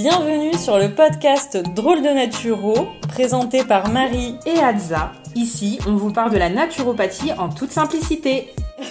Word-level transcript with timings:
Bienvenue 0.00 0.54
sur 0.54 0.78
le 0.78 0.94
podcast 0.94 1.56
Drôle 1.74 2.02
de 2.02 2.08
Naturo, 2.08 2.86
présenté 3.08 3.64
par 3.64 3.88
Marie 3.88 4.36
et 4.46 4.60
Adza. 4.60 5.10
Ici, 5.34 5.80
on 5.88 5.96
vous 5.96 6.12
parle 6.12 6.30
de 6.30 6.38
la 6.38 6.48
naturopathie 6.48 7.32
en 7.32 7.48
toute 7.48 7.72
simplicité. 7.72 8.54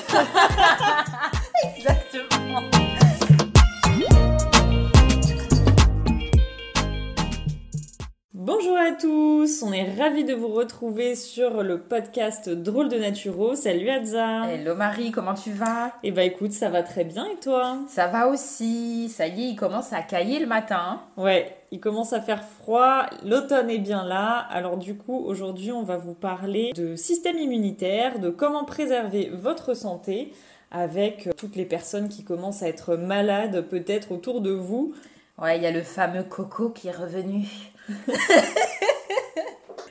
Bonjour 8.48 8.78
à 8.78 8.94
tous, 8.94 9.62
on 9.62 9.74
est 9.74 9.94
ravis 10.00 10.24
de 10.24 10.34
vous 10.34 10.48
retrouver 10.48 11.16
sur 11.16 11.64
le 11.64 11.82
podcast 11.82 12.48
Drôle 12.48 12.88
de 12.88 12.96
Naturo. 12.96 13.56
Salut 13.56 13.90
Adza. 13.90 14.50
Hello 14.50 14.74
Marie, 14.74 15.12
comment 15.12 15.34
tu 15.34 15.52
vas? 15.52 15.92
Eh 16.02 16.12
bah 16.12 16.24
écoute, 16.24 16.54
ça 16.54 16.70
va 16.70 16.82
très 16.82 17.04
bien 17.04 17.26
et 17.26 17.36
toi? 17.42 17.80
Ça 17.90 18.08
va 18.08 18.30
aussi. 18.30 19.10
Ça 19.10 19.28
y 19.28 19.44
est, 19.44 19.50
il 19.50 19.58
commence 19.58 19.92
à 19.92 20.02
cailler 20.02 20.40
le 20.40 20.46
matin. 20.46 21.02
Ouais, 21.18 21.58
il 21.72 21.82
commence 21.82 22.14
à 22.14 22.22
faire 22.22 22.42
froid, 22.42 23.08
l'automne 23.26 23.70
est 23.70 23.80
bien 23.80 24.06
là. 24.06 24.48
Alors 24.50 24.78
du 24.78 24.96
coup, 24.96 25.26
aujourd'hui, 25.26 25.74
on 25.74 25.84
va 25.84 25.98
vous 25.98 26.14
parler 26.14 26.72
de 26.74 26.96
système 26.96 27.38
immunitaire, 27.38 28.20
de 28.20 28.30
comment 28.30 28.64
préserver 28.64 29.30
votre 29.34 29.74
santé 29.74 30.32
avec 30.72 31.28
toutes 31.36 31.58
les 31.58 31.66
personnes 31.66 32.08
qui 32.08 32.24
commencent 32.24 32.64
à 32.64 32.70
être 32.70 32.96
malades 32.96 33.68
peut-être 33.68 34.14
autour 34.14 34.40
de 34.40 34.52
vous. 34.52 34.94
Ouais, 35.38 35.58
il 35.58 35.64
y 35.64 35.68
a 35.68 35.72
le 35.72 35.84
fameux 35.84 36.24
coco 36.24 36.70
qui 36.70 36.88
est 36.88 36.96
revenu. 36.96 37.46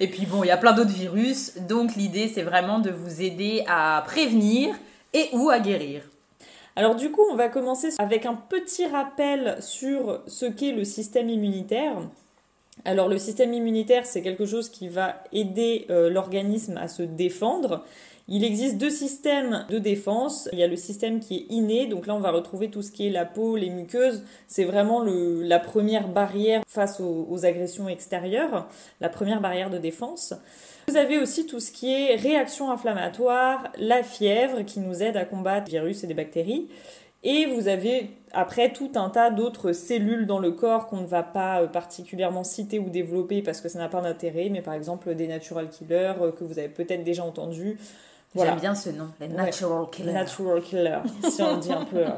Et 0.01 0.09
puis 0.09 0.27
bon, 0.27 0.45
il 0.45 0.49
y 0.49 0.51
a 0.51 0.57
plein 0.57 0.73
d'autres 0.73 0.93
virus, 0.93 1.57
donc 1.69 1.97
l'idée 1.97 2.29
c'est 2.29 2.43
vraiment 2.43 2.81
de 2.81 2.91
vous 2.91 3.23
aider 3.23 3.65
à 3.67 4.03
prévenir 4.07 4.75
et 5.15 5.29
ou 5.33 5.49
à 5.49 5.59
guérir. 5.59 6.03
Alors 6.77 6.95
du 6.95 7.11
coup, 7.11 7.23
on 7.31 7.37
va 7.37 7.49
commencer 7.49 7.89
avec 7.99 8.27
un 8.27 8.35
petit 8.35 8.87
rappel 8.87 9.57
sur 9.61 10.21
ce 10.27 10.45
qu'est 10.45 10.73
le 10.73 10.85
système 10.85 11.31
immunitaire. 11.31 11.95
Alors 12.85 13.09
le 13.09 13.17
système 13.17 13.55
immunitaire, 13.55 14.05
c'est 14.05 14.21
quelque 14.21 14.45
chose 14.45 14.69
qui 14.69 14.89
va 14.89 15.23
aider 15.33 15.87
euh, 15.89 16.11
l'organisme 16.11 16.77
à 16.77 16.89
se 16.89 17.03
défendre. 17.03 17.83
Il 18.29 18.43
existe 18.43 18.77
deux 18.77 18.91
systèmes 18.91 19.65
de 19.71 19.79
défense. 19.79 20.49
Il 20.53 20.59
y 20.59 20.65
a 20.65 20.67
le 20.67 20.75
système 20.75 21.21
qui 21.21 21.37
est 21.37 21.47
inné, 21.55 21.87
donc 21.87 22.09
là 22.09 22.15
on 22.15 22.19
va 22.19 22.33
retrouver 22.33 22.71
tout 22.71 22.83
ce 22.83 22.91
qui 22.91 23.07
est 23.07 23.11
la 23.11 23.25
peau, 23.25 23.57
les 23.57 23.71
muqueuses. 23.71 24.25
C'est 24.49 24.65
vraiment 24.65 25.01
le, 25.01 25.43
la 25.43 25.61
première 25.61 26.09
barrière 26.09 26.63
face 26.67 27.01
aux, 27.01 27.45
agressions 27.45 27.89
extérieures, 27.89 28.69
la 29.01 29.09
première 29.09 29.41
barrière 29.41 29.71
de 29.71 29.79
défense. 29.79 30.35
Vous 30.89 30.97
avez 30.97 31.19
aussi 31.19 31.47
tout 31.47 31.61
ce 31.61 31.71
qui 31.71 31.93
est 31.93 32.17
réaction 32.17 32.71
inflammatoire, 32.71 33.73
la 33.79 34.03
fièvre 34.03 34.65
qui 34.65 34.81
nous 34.81 35.03
aide 35.03 35.17
à 35.17 35.25
combattre 35.25 35.69
virus 35.69 36.03
et 36.03 36.09
des 36.09 36.15
bactéries. 36.15 36.69
Et 37.23 37.47
vous 37.47 37.69
avez 37.69 38.11
après 38.33 38.73
tout 38.73 38.91
un 38.95 39.09
tas 39.09 39.31
d'autres 39.31 39.73
cellules 39.73 40.27
dans 40.27 40.39
le 40.39 40.53
corps 40.53 40.87
qu'on 40.87 41.01
ne 41.01 41.07
va 41.07 41.23
pas 41.23 41.63
euh, 41.63 41.67
particulièrement 41.67 42.45
citer 42.45 42.79
ou 42.79 42.89
développer 42.89 43.43
parce 43.43 43.61
que 43.61 43.69
ça 43.69 43.79
n'a 43.79 43.89
pas 43.89 44.01
d'intérêt, 44.01 44.49
mais 44.49 44.63
par 44.63 44.75
exemple 44.75 45.15
des 45.15 45.27
natural 45.27 45.69
killers 45.71 46.15
euh, 46.21 46.31
que 46.31 46.45
vous 46.45 46.59
avez 46.59 46.69
peut-être 46.69 47.03
déjà 47.03 47.25
entendu. 47.25 47.79
Voilà. 48.35 48.53
J'aime 48.53 48.61
bien 48.61 48.75
ce 48.75 48.91
nom, 48.91 49.09
les 49.21 49.29
natural 49.29 49.83
ouais, 49.83 49.91
killers. 49.91 50.13
Natural 50.13 50.63
killers, 50.63 51.01
si 51.31 51.43
on 51.43 51.57
dit 51.57 51.73
un 51.73 51.85
peu 51.85 51.99
euh, 51.99 52.11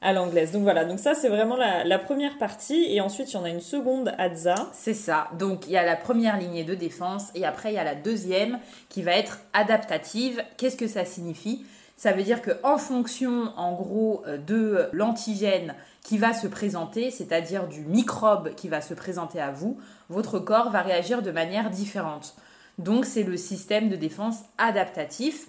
à 0.00 0.12
l'anglaise. 0.12 0.50
Donc 0.52 0.62
voilà, 0.62 0.84
donc 0.84 0.98
ça 0.98 1.14
c'est 1.14 1.28
vraiment 1.28 1.56
la, 1.56 1.84
la, 1.84 1.98
première 1.98 2.38
partie 2.38 2.86
et 2.88 3.00
ensuite 3.00 3.32
il 3.32 3.34
y 3.34 3.36
en 3.36 3.44
a 3.44 3.50
une 3.50 3.60
seconde 3.60 4.12
Adza. 4.18 4.54
C'est 4.72 4.94
ça. 4.94 5.28
Donc 5.38 5.66
il 5.66 5.72
y 5.72 5.76
a 5.76 5.84
la 5.84 5.96
première 5.96 6.38
lignée 6.38 6.64
de 6.64 6.74
défense 6.74 7.28
et 7.34 7.44
après 7.44 7.72
il 7.72 7.76
y 7.76 7.78
a 7.78 7.84
la 7.84 7.94
deuxième 7.94 8.58
qui 8.88 9.02
va 9.02 9.12
être 9.12 9.40
adaptative. 9.52 10.42
Qu'est-ce 10.56 10.76
que 10.76 10.88
ça 10.88 11.04
signifie? 11.04 11.64
Ça 11.96 12.12
veut 12.12 12.22
dire 12.22 12.40
qu'en 12.40 12.78
fonction, 12.78 13.52
en 13.58 13.74
gros, 13.74 14.24
de 14.46 14.88
l'antigène 14.92 15.74
qui 16.02 16.16
va 16.16 16.32
se 16.32 16.46
présenter, 16.46 17.10
c'est-à-dire 17.10 17.68
du 17.68 17.82
microbe 17.82 18.54
qui 18.54 18.68
va 18.68 18.80
se 18.80 18.94
présenter 18.94 19.38
à 19.38 19.50
vous, 19.50 19.78
votre 20.08 20.38
corps 20.38 20.70
va 20.70 20.80
réagir 20.80 21.20
de 21.20 21.30
manière 21.30 21.68
différente. 21.68 22.34
Donc 22.80 23.04
c'est 23.04 23.24
le 23.24 23.36
système 23.36 23.90
de 23.90 23.96
défense 23.96 24.38
adaptatif. 24.56 25.48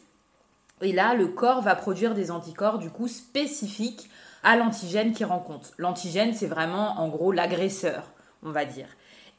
Et 0.82 0.92
là, 0.92 1.14
le 1.14 1.28
corps 1.28 1.62
va 1.62 1.76
produire 1.76 2.14
des 2.14 2.30
anticorps 2.30 2.78
du 2.78 2.90
coup 2.90 3.08
spécifiques 3.08 4.10
à 4.44 4.58
l'antigène 4.58 5.14
qu'il 5.14 5.26
rencontre. 5.26 5.70
L'antigène, 5.78 6.34
c'est 6.34 6.48
vraiment 6.48 7.00
en 7.00 7.08
gros 7.08 7.32
l'agresseur, 7.32 8.12
on 8.44 8.52
va 8.52 8.66
dire. 8.66 8.88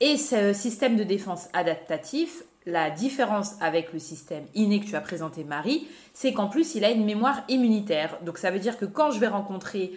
Et 0.00 0.16
ce 0.16 0.54
système 0.54 0.97
de 0.97 1.04
défense 1.04 1.48
adaptatif, 1.53 2.44
la 2.64 2.88
différence 2.88 3.56
avec 3.60 3.92
le 3.92 3.98
système 3.98 4.47
inné 4.54 4.80
que 4.80 4.86
tu 4.86 4.97
as 4.97 5.00
présenté 5.03 5.44
Marie, 5.44 5.86
c'est 6.14 6.32
qu'en 6.32 6.48
plus 6.48 6.74
il 6.74 6.86
a 6.86 6.91
une 6.91 7.04
mémoire 7.04 7.42
immunitaire. 7.48 8.16
Donc 8.22 8.38
ça 8.38 8.50
veut 8.50 8.59
dire 8.59 8.78
que 8.78 8.86
quand 8.86 9.10
je 9.10 9.20
vais 9.20 9.28
rencontrer 9.28 9.92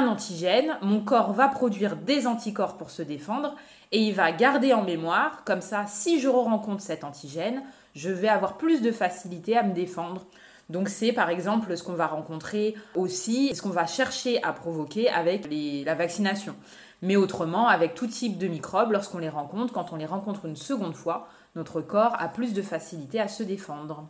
antigène, 0.00 0.76
mon 0.82 1.00
corps 1.00 1.32
va 1.32 1.48
produire 1.48 1.96
des 1.96 2.26
anticorps 2.26 2.76
pour 2.76 2.90
se 2.90 3.02
défendre 3.02 3.54
et 3.90 4.00
il 4.00 4.14
va 4.14 4.32
garder 4.32 4.72
en 4.72 4.82
mémoire, 4.82 5.42
comme 5.44 5.60
ça 5.60 5.86
si 5.86 6.20
je 6.20 6.28
rencontre 6.28 6.82
cet 6.82 7.04
antigène, 7.04 7.62
je 7.94 8.10
vais 8.10 8.28
avoir 8.28 8.56
plus 8.56 8.80
de 8.80 8.90
facilité 8.90 9.56
à 9.56 9.62
me 9.62 9.74
défendre. 9.74 10.24
Donc 10.70 10.88
c'est 10.88 11.12
par 11.12 11.28
exemple 11.28 11.76
ce 11.76 11.82
qu'on 11.82 11.92
va 11.92 12.06
rencontrer 12.06 12.74
aussi, 12.94 13.54
ce 13.54 13.60
qu'on 13.60 13.70
va 13.70 13.86
chercher 13.86 14.42
à 14.42 14.52
provoquer 14.52 15.10
avec 15.10 15.46
la 15.50 15.94
vaccination. 15.94 16.54
Mais 17.02 17.16
autrement, 17.16 17.68
avec 17.68 17.94
tout 17.94 18.06
type 18.06 18.38
de 18.38 18.46
microbes, 18.46 18.92
lorsqu'on 18.92 19.18
les 19.18 19.28
rencontre, 19.28 19.72
quand 19.72 19.92
on 19.92 19.96
les 19.96 20.06
rencontre 20.06 20.46
une 20.46 20.56
seconde 20.56 20.94
fois, 20.94 21.28
notre 21.56 21.80
corps 21.80 22.14
a 22.18 22.28
plus 22.28 22.54
de 22.54 22.62
facilité 22.62 23.20
à 23.20 23.28
se 23.28 23.42
défendre. 23.42 24.06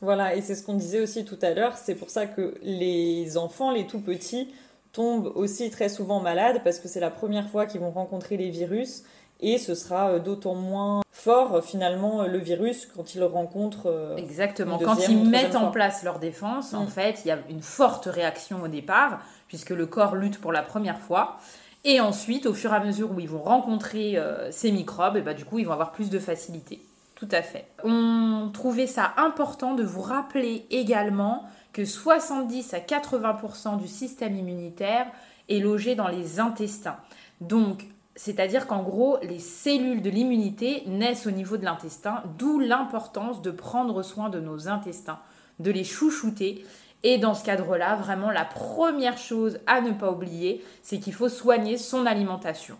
Voilà, 0.00 0.34
et 0.34 0.42
c'est 0.42 0.54
ce 0.54 0.62
qu'on 0.62 0.74
disait 0.74 1.00
aussi 1.00 1.24
tout 1.24 1.38
à 1.42 1.50
l'heure, 1.50 1.76
c'est 1.76 1.94
pour 1.94 2.10
ça 2.10 2.26
que 2.26 2.54
les 2.62 3.36
enfants, 3.36 3.70
les 3.70 3.86
tout 3.86 4.00
petits, 4.00 4.48
tombent 4.96 5.32
aussi 5.34 5.70
très 5.70 5.88
souvent 5.88 6.20
malades 6.20 6.62
parce 6.64 6.78
que 6.78 6.88
c'est 6.88 7.00
la 7.00 7.10
première 7.10 7.48
fois 7.48 7.66
qu'ils 7.66 7.80
vont 7.80 7.90
rencontrer 7.90 8.36
les 8.36 8.50
virus 8.50 9.04
et 9.40 9.58
ce 9.58 9.74
sera 9.74 10.18
d'autant 10.18 10.54
moins 10.54 11.02
fort 11.12 11.62
finalement 11.62 12.26
le 12.26 12.38
virus 12.38 12.88
quand 12.96 13.14
ils 13.14 13.18
le 13.18 13.26
rencontrent. 13.26 14.14
Exactement, 14.16 14.78
quand 14.78 15.08
ils 15.08 15.28
mettent 15.28 15.56
en 15.56 15.70
place 15.70 16.02
leur 16.02 16.18
défense, 16.18 16.72
mm. 16.72 16.76
en 16.76 16.86
fait, 16.86 17.20
il 17.24 17.28
y 17.28 17.30
a 17.30 17.38
une 17.50 17.62
forte 17.62 18.06
réaction 18.06 18.62
au 18.62 18.68
départ 18.68 19.20
puisque 19.48 19.70
le 19.70 19.86
corps 19.86 20.16
lutte 20.16 20.40
pour 20.40 20.52
la 20.52 20.62
première 20.62 20.98
fois. 20.98 21.38
Et 21.84 22.00
ensuite, 22.00 22.46
au 22.46 22.54
fur 22.54 22.72
et 22.72 22.76
à 22.76 22.80
mesure 22.80 23.12
où 23.12 23.20
ils 23.20 23.28
vont 23.28 23.42
rencontrer 23.42 24.18
euh, 24.18 24.50
ces 24.50 24.72
microbes, 24.72 25.18
et 25.18 25.22
bah, 25.22 25.34
du 25.34 25.44
coup, 25.44 25.60
ils 25.60 25.66
vont 25.66 25.72
avoir 25.72 25.92
plus 25.92 26.10
de 26.10 26.18
facilité. 26.18 26.80
Tout 27.14 27.28
à 27.30 27.42
fait. 27.42 27.66
On 27.84 28.50
trouvait 28.52 28.88
ça 28.88 29.14
important 29.16 29.74
de 29.74 29.84
vous 29.84 30.02
rappeler 30.02 30.66
également 30.70 31.44
que 31.76 31.84
70 31.84 32.72
à 32.72 32.78
80% 32.78 33.76
du 33.76 33.86
système 33.86 34.34
immunitaire 34.34 35.08
est 35.50 35.58
logé 35.58 35.94
dans 35.94 36.08
les 36.08 36.40
intestins. 36.40 36.96
Donc, 37.42 37.84
c'est-à-dire 38.14 38.66
qu'en 38.66 38.82
gros, 38.82 39.18
les 39.22 39.38
cellules 39.38 40.00
de 40.00 40.08
l'immunité 40.08 40.84
naissent 40.86 41.26
au 41.26 41.30
niveau 41.30 41.58
de 41.58 41.66
l'intestin, 41.66 42.22
d'où 42.38 42.58
l'importance 42.58 43.42
de 43.42 43.50
prendre 43.50 44.02
soin 44.02 44.30
de 44.30 44.40
nos 44.40 44.68
intestins, 44.68 45.18
de 45.58 45.70
les 45.70 45.84
chouchouter 45.84 46.64
et 47.02 47.18
dans 47.18 47.34
ce 47.34 47.44
cadre-là, 47.44 47.96
vraiment, 47.96 48.30
la 48.30 48.46
première 48.46 49.18
chose 49.18 49.58
à 49.66 49.82
ne 49.82 49.92
pas 49.92 50.10
oublier, 50.10 50.64
c'est 50.82 50.98
qu'il 50.98 51.12
faut 51.12 51.28
soigner 51.28 51.76
son 51.76 52.06
alimentation. 52.06 52.78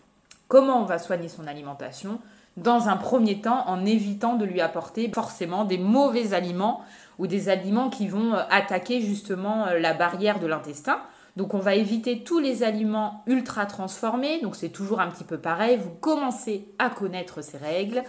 Comment 0.48 0.80
on 0.80 0.86
va 0.86 0.98
soigner 0.98 1.28
son 1.28 1.46
alimentation? 1.46 2.18
Dans 2.56 2.88
un 2.88 2.96
premier 2.96 3.40
temps, 3.42 3.68
en 3.68 3.84
évitant 3.84 4.36
de 4.36 4.46
lui 4.46 4.62
apporter 4.62 5.10
forcément 5.12 5.64
des 5.64 5.76
mauvais 5.76 6.32
aliments 6.32 6.80
ou 7.18 7.26
des 7.26 7.50
aliments 7.50 7.90
qui 7.90 8.08
vont 8.08 8.32
euh, 8.32 8.42
attaquer 8.50 9.00
justement 9.00 9.66
euh, 9.66 9.78
la 9.78 9.92
barrière 9.92 10.40
de 10.40 10.46
l'intestin. 10.46 11.00
Donc 11.36 11.52
on 11.52 11.58
va 11.58 11.74
éviter 11.74 12.24
tous 12.24 12.38
les 12.38 12.62
aliments 12.62 13.22
ultra 13.26 13.66
transformés, 13.66 14.40
donc 14.40 14.56
c'est 14.56 14.70
toujours 14.70 15.00
un 15.00 15.08
petit 15.08 15.24
peu 15.24 15.36
pareil, 15.36 15.76
vous 15.76 15.90
commencez 15.90 16.66
à 16.78 16.88
connaître 16.88 17.42
ces 17.42 17.58
règles. 17.58 18.02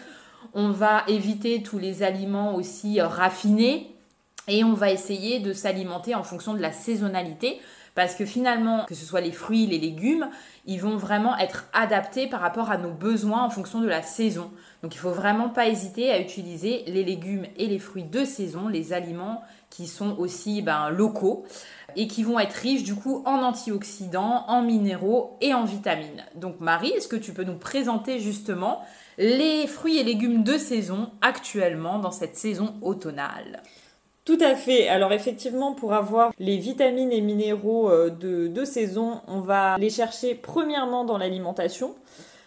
On 0.53 0.69
va 0.69 1.03
éviter 1.09 1.61
tous 1.61 1.77
les 1.77 2.03
aliments 2.03 2.55
aussi 2.55 3.01
euh, 3.01 3.07
raffinés, 3.07 3.93
et 4.47 4.63
on 4.63 4.73
va 4.73 4.91
essayer 4.91 5.39
de 5.39 5.51
s'alimenter 5.51 6.15
en 6.15 6.23
fonction 6.23 6.53
de 6.53 6.61
la 6.61 6.71
saisonnalité 6.71 7.59
parce 7.97 8.13
que 8.13 8.25
finalement, 8.27 8.85
que 8.85 8.93
ce 8.93 9.07
soit 9.07 9.21
les 9.21 9.31
fruits, 9.31 9.65
les 9.65 9.79
légumes, 9.79 10.29
ils 10.67 10.79
vont 10.79 10.97
vraiment 10.97 11.35
être 11.39 11.65
adaptés 11.73 12.27
par 12.27 12.41
rapport 12.41 12.69
à 12.69 12.77
nos 12.77 12.91
besoins 12.91 13.41
en 13.41 13.49
fonction 13.49 13.81
de 13.81 13.87
la 13.87 14.03
saison. 14.03 14.51
Donc 14.83 14.93
il 14.93 14.99
faut 14.99 15.09
vraiment 15.09 15.49
pas 15.49 15.67
hésiter 15.67 16.11
à 16.11 16.19
utiliser 16.19 16.83
les 16.85 17.03
légumes 17.03 17.47
et 17.57 17.65
les 17.65 17.79
fruits 17.79 18.03
de 18.03 18.23
saison, 18.23 18.67
les 18.67 18.93
aliments 18.93 19.41
qui 19.71 19.87
sont 19.87 20.15
aussi 20.19 20.61
ben, 20.61 20.91
locaux 20.91 21.45
et 21.95 22.07
qui 22.07 22.21
vont 22.21 22.37
être 22.37 22.53
riches 22.53 22.83
du 22.83 22.93
coup 22.93 23.23
en 23.25 23.41
antioxydants, 23.41 24.45
en 24.47 24.61
minéraux 24.61 25.35
et 25.41 25.55
en 25.55 25.65
vitamines. 25.65 26.23
Donc 26.35 26.59
Marie, 26.59 26.91
est-ce 26.91 27.07
que 27.07 27.15
tu 27.15 27.33
peux 27.33 27.45
nous 27.45 27.57
présenter 27.57 28.19
justement 28.19 28.85
les 29.17 29.65
fruits 29.65 29.97
et 29.97 30.03
légumes 30.03 30.43
de 30.43 30.59
saison 30.59 31.09
actuellement 31.21 31.97
dans 31.97 32.11
cette 32.11 32.35
saison 32.35 32.75
automnale? 32.83 33.63
Tout 34.27 34.37
à 34.41 34.55
fait. 34.55 34.89
Alors 34.89 35.13
effectivement, 35.13 35.71
pour 35.71 35.93
avoir 35.93 36.33
les 36.37 36.57
vitamines 36.57 37.13
et 37.13 37.21
minéraux 37.21 37.89
euh, 37.89 38.09
de, 38.09 38.65
saison, 38.65 39.21
on 39.25 39.39
va 39.39 39.77
les 39.77 39.89
chercher 39.89 40.35
premièrement 40.35 41.05
dans 41.05 41.17
l'alimentation. 41.17 41.95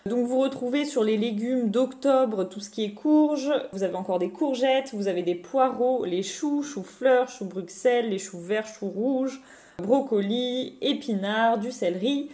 Donc 0.05 0.27
vous 0.27 0.41
retrouvez 0.41 0.85
sur 0.85 1.03
les 1.03 1.17
légumes 1.17 1.71
d'octobre 1.71 2.45
tout 2.45 2.61
ce 2.61 2.69
qui 2.69 2.85
est 2.85 2.93
courge, 2.93 3.51
vous 3.73 3.83
avez 3.83 3.95
encore 3.95 4.19
des 4.19 4.29
courgettes, 4.29 4.91
vous 4.93 5.09
avez 5.09 5.23
des 5.23 5.35
poireaux, 5.35 6.05
les 6.05 6.23
choux, 6.23 6.63
choux 6.63 6.83
fleurs, 6.83 7.31
choux 7.31 7.47
Bruxelles, 7.47 8.11
les 8.11 8.19
choux 8.19 8.41
verts, 8.41 8.67
choux 8.67 8.91
rouges, 8.91 9.41
brocolis, 9.79 10.77
épinards, 10.83 11.57
du 11.57 11.73
céleri. 11.73 12.29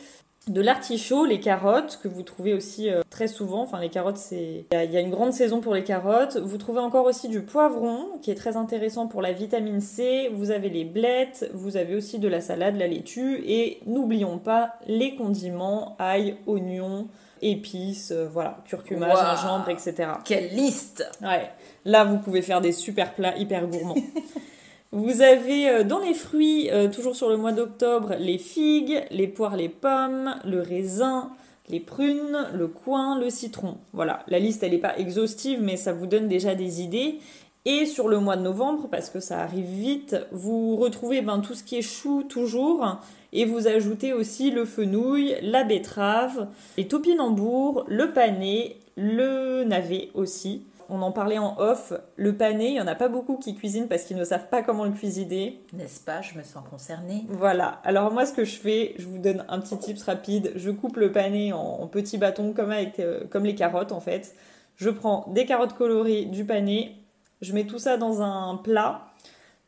De 0.48 0.60
l'artichaut, 0.60 1.24
les 1.24 1.40
carottes, 1.40 1.98
que 2.02 2.08
vous 2.08 2.22
trouvez 2.22 2.54
aussi 2.54 2.88
euh, 2.88 3.02
très 3.10 3.26
souvent. 3.26 3.62
Enfin, 3.62 3.80
les 3.80 3.88
carottes, 3.88 4.16
c'est. 4.16 4.66
Il 4.70 4.92
y, 4.92 4.96
a 4.96 5.00
une 5.00 5.10
grande 5.10 5.32
saison 5.32 5.60
pour 5.60 5.74
les 5.74 5.82
carottes. 5.82 6.36
Vous 6.36 6.56
trouvez 6.56 6.78
encore 6.78 7.04
aussi 7.06 7.28
du 7.28 7.42
poivron, 7.42 8.18
qui 8.22 8.30
est 8.30 8.36
très 8.36 8.56
intéressant 8.56 9.08
pour 9.08 9.22
la 9.22 9.32
vitamine 9.32 9.80
C. 9.80 10.30
Vous 10.32 10.52
avez 10.52 10.68
les 10.68 10.84
blettes, 10.84 11.50
vous 11.52 11.76
avez 11.76 11.96
aussi 11.96 12.18
de 12.18 12.28
la 12.28 12.40
salade, 12.40 12.76
la 12.76 12.86
laitue. 12.86 13.42
Et 13.44 13.80
n'oublions 13.86 14.38
pas 14.38 14.74
les 14.86 15.16
condiments, 15.16 15.96
ail, 15.98 16.36
oignons, 16.46 17.08
épices, 17.42 18.12
euh, 18.12 18.28
voilà, 18.32 18.58
curcuma, 18.66 19.14
gingembre, 19.14 19.68
etc. 19.70 20.10
Quelle 20.24 20.50
liste 20.50 21.10
Ouais. 21.22 21.50
Là, 21.84 22.04
vous 22.04 22.18
pouvez 22.18 22.42
faire 22.42 22.60
des 22.60 22.72
super 22.72 23.14
plats 23.14 23.36
hyper 23.36 23.66
gourmands. 23.66 23.96
Vous 24.92 25.20
avez 25.20 25.68
euh, 25.68 25.84
dans 25.84 25.98
les 25.98 26.14
fruits, 26.14 26.70
euh, 26.70 26.88
toujours 26.88 27.16
sur 27.16 27.28
le 27.28 27.36
mois 27.36 27.52
d'octobre, 27.52 28.14
les 28.20 28.38
figues, 28.38 29.02
les 29.10 29.26
poires, 29.26 29.56
les 29.56 29.68
pommes, 29.68 30.36
le 30.44 30.60
raisin, 30.60 31.30
les 31.68 31.80
prunes, 31.80 32.46
le 32.54 32.68
coin, 32.68 33.18
le 33.18 33.28
citron. 33.28 33.78
Voilà, 33.92 34.20
la 34.28 34.38
liste 34.38 34.62
elle 34.62 34.70
n'est 34.70 34.78
pas 34.78 34.96
exhaustive, 34.96 35.60
mais 35.60 35.76
ça 35.76 35.92
vous 35.92 36.06
donne 36.06 36.28
déjà 36.28 36.54
des 36.54 36.82
idées. 36.82 37.18
Et 37.64 37.84
sur 37.84 38.06
le 38.06 38.20
mois 38.20 38.36
de 38.36 38.42
novembre, 38.42 38.86
parce 38.88 39.10
que 39.10 39.18
ça 39.18 39.40
arrive 39.40 39.66
vite, 39.66 40.16
vous 40.30 40.76
retrouvez 40.76 41.20
ben, 41.20 41.40
tout 41.40 41.54
ce 41.54 41.64
qui 41.64 41.76
est 41.78 41.82
chou 41.82 42.22
toujours, 42.22 43.00
et 43.32 43.44
vous 43.44 43.66
ajoutez 43.66 44.12
aussi 44.12 44.52
le 44.52 44.64
fenouil, 44.64 45.34
la 45.42 45.64
betterave, 45.64 46.46
les 46.76 46.86
topinambours, 46.86 47.84
le 47.88 48.12
panais, 48.12 48.76
le 48.96 49.64
navet 49.64 50.10
aussi 50.14 50.62
on 50.88 51.02
en 51.02 51.12
parlait 51.12 51.38
en 51.38 51.58
off, 51.58 51.92
le 52.16 52.36
pané, 52.36 52.68
il 52.68 52.72
n'y 52.72 52.80
en 52.80 52.86
a 52.86 52.94
pas 52.94 53.08
beaucoup 53.08 53.36
qui 53.36 53.54
cuisinent 53.54 53.88
parce 53.88 54.04
qu'ils 54.04 54.16
ne 54.16 54.24
savent 54.24 54.48
pas 54.48 54.62
comment 54.62 54.84
le 54.84 54.92
cuisiner. 54.92 55.62
N'est-ce 55.72 56.00
pas? 56.00 56.22
Je 56.22 56.36
me 56.38 56.42
sens 56.42 56.62
concernée. 56.68 57.24
Voilà. 57.28 57.80
Alors 57.84 58.12
moi, 58.12 58.26
ce 58.26 58.32
que 58.32 58.44
je 58.44 58.56
fais, 58.56 58.94
je 58.98 59.06
vous 59.06 59.18
donne 59.18 59.44
un 59.48 59.60
petit 59.60 59.78
tips 59.78 60.02
rapide. 60.02 60.52
Je 60.56 60.70
coupe 60.70 60.96
le 60.96 61.12
pané 61.12 61.52
en, 61.52 61.86
petits 61.86 62.18
bâtons 62.18 62.52
comme, 62.52 62.70
avec, 62.70 63.00
euh, 63.00 63.24
comme 63.30 63.44
les 63.44 63.54
carottes 63.54 63.92
en 63.92 64.00
fait. 64.00 64.34
Je 64.76 64.90
prends 64.90 65.26
des 65.32 65.46
carottes 65.46 65.72
colorées, 65.72 66.26
du 66.26 66.44
pané, 66.44 66.96
je 67.40 67.52
mets 67.52 67.64
tout 67.64 67.78
ça 67.78 67.96
dans 67.96 68.22
un 68.22 68.56
plat. 68.56 69.06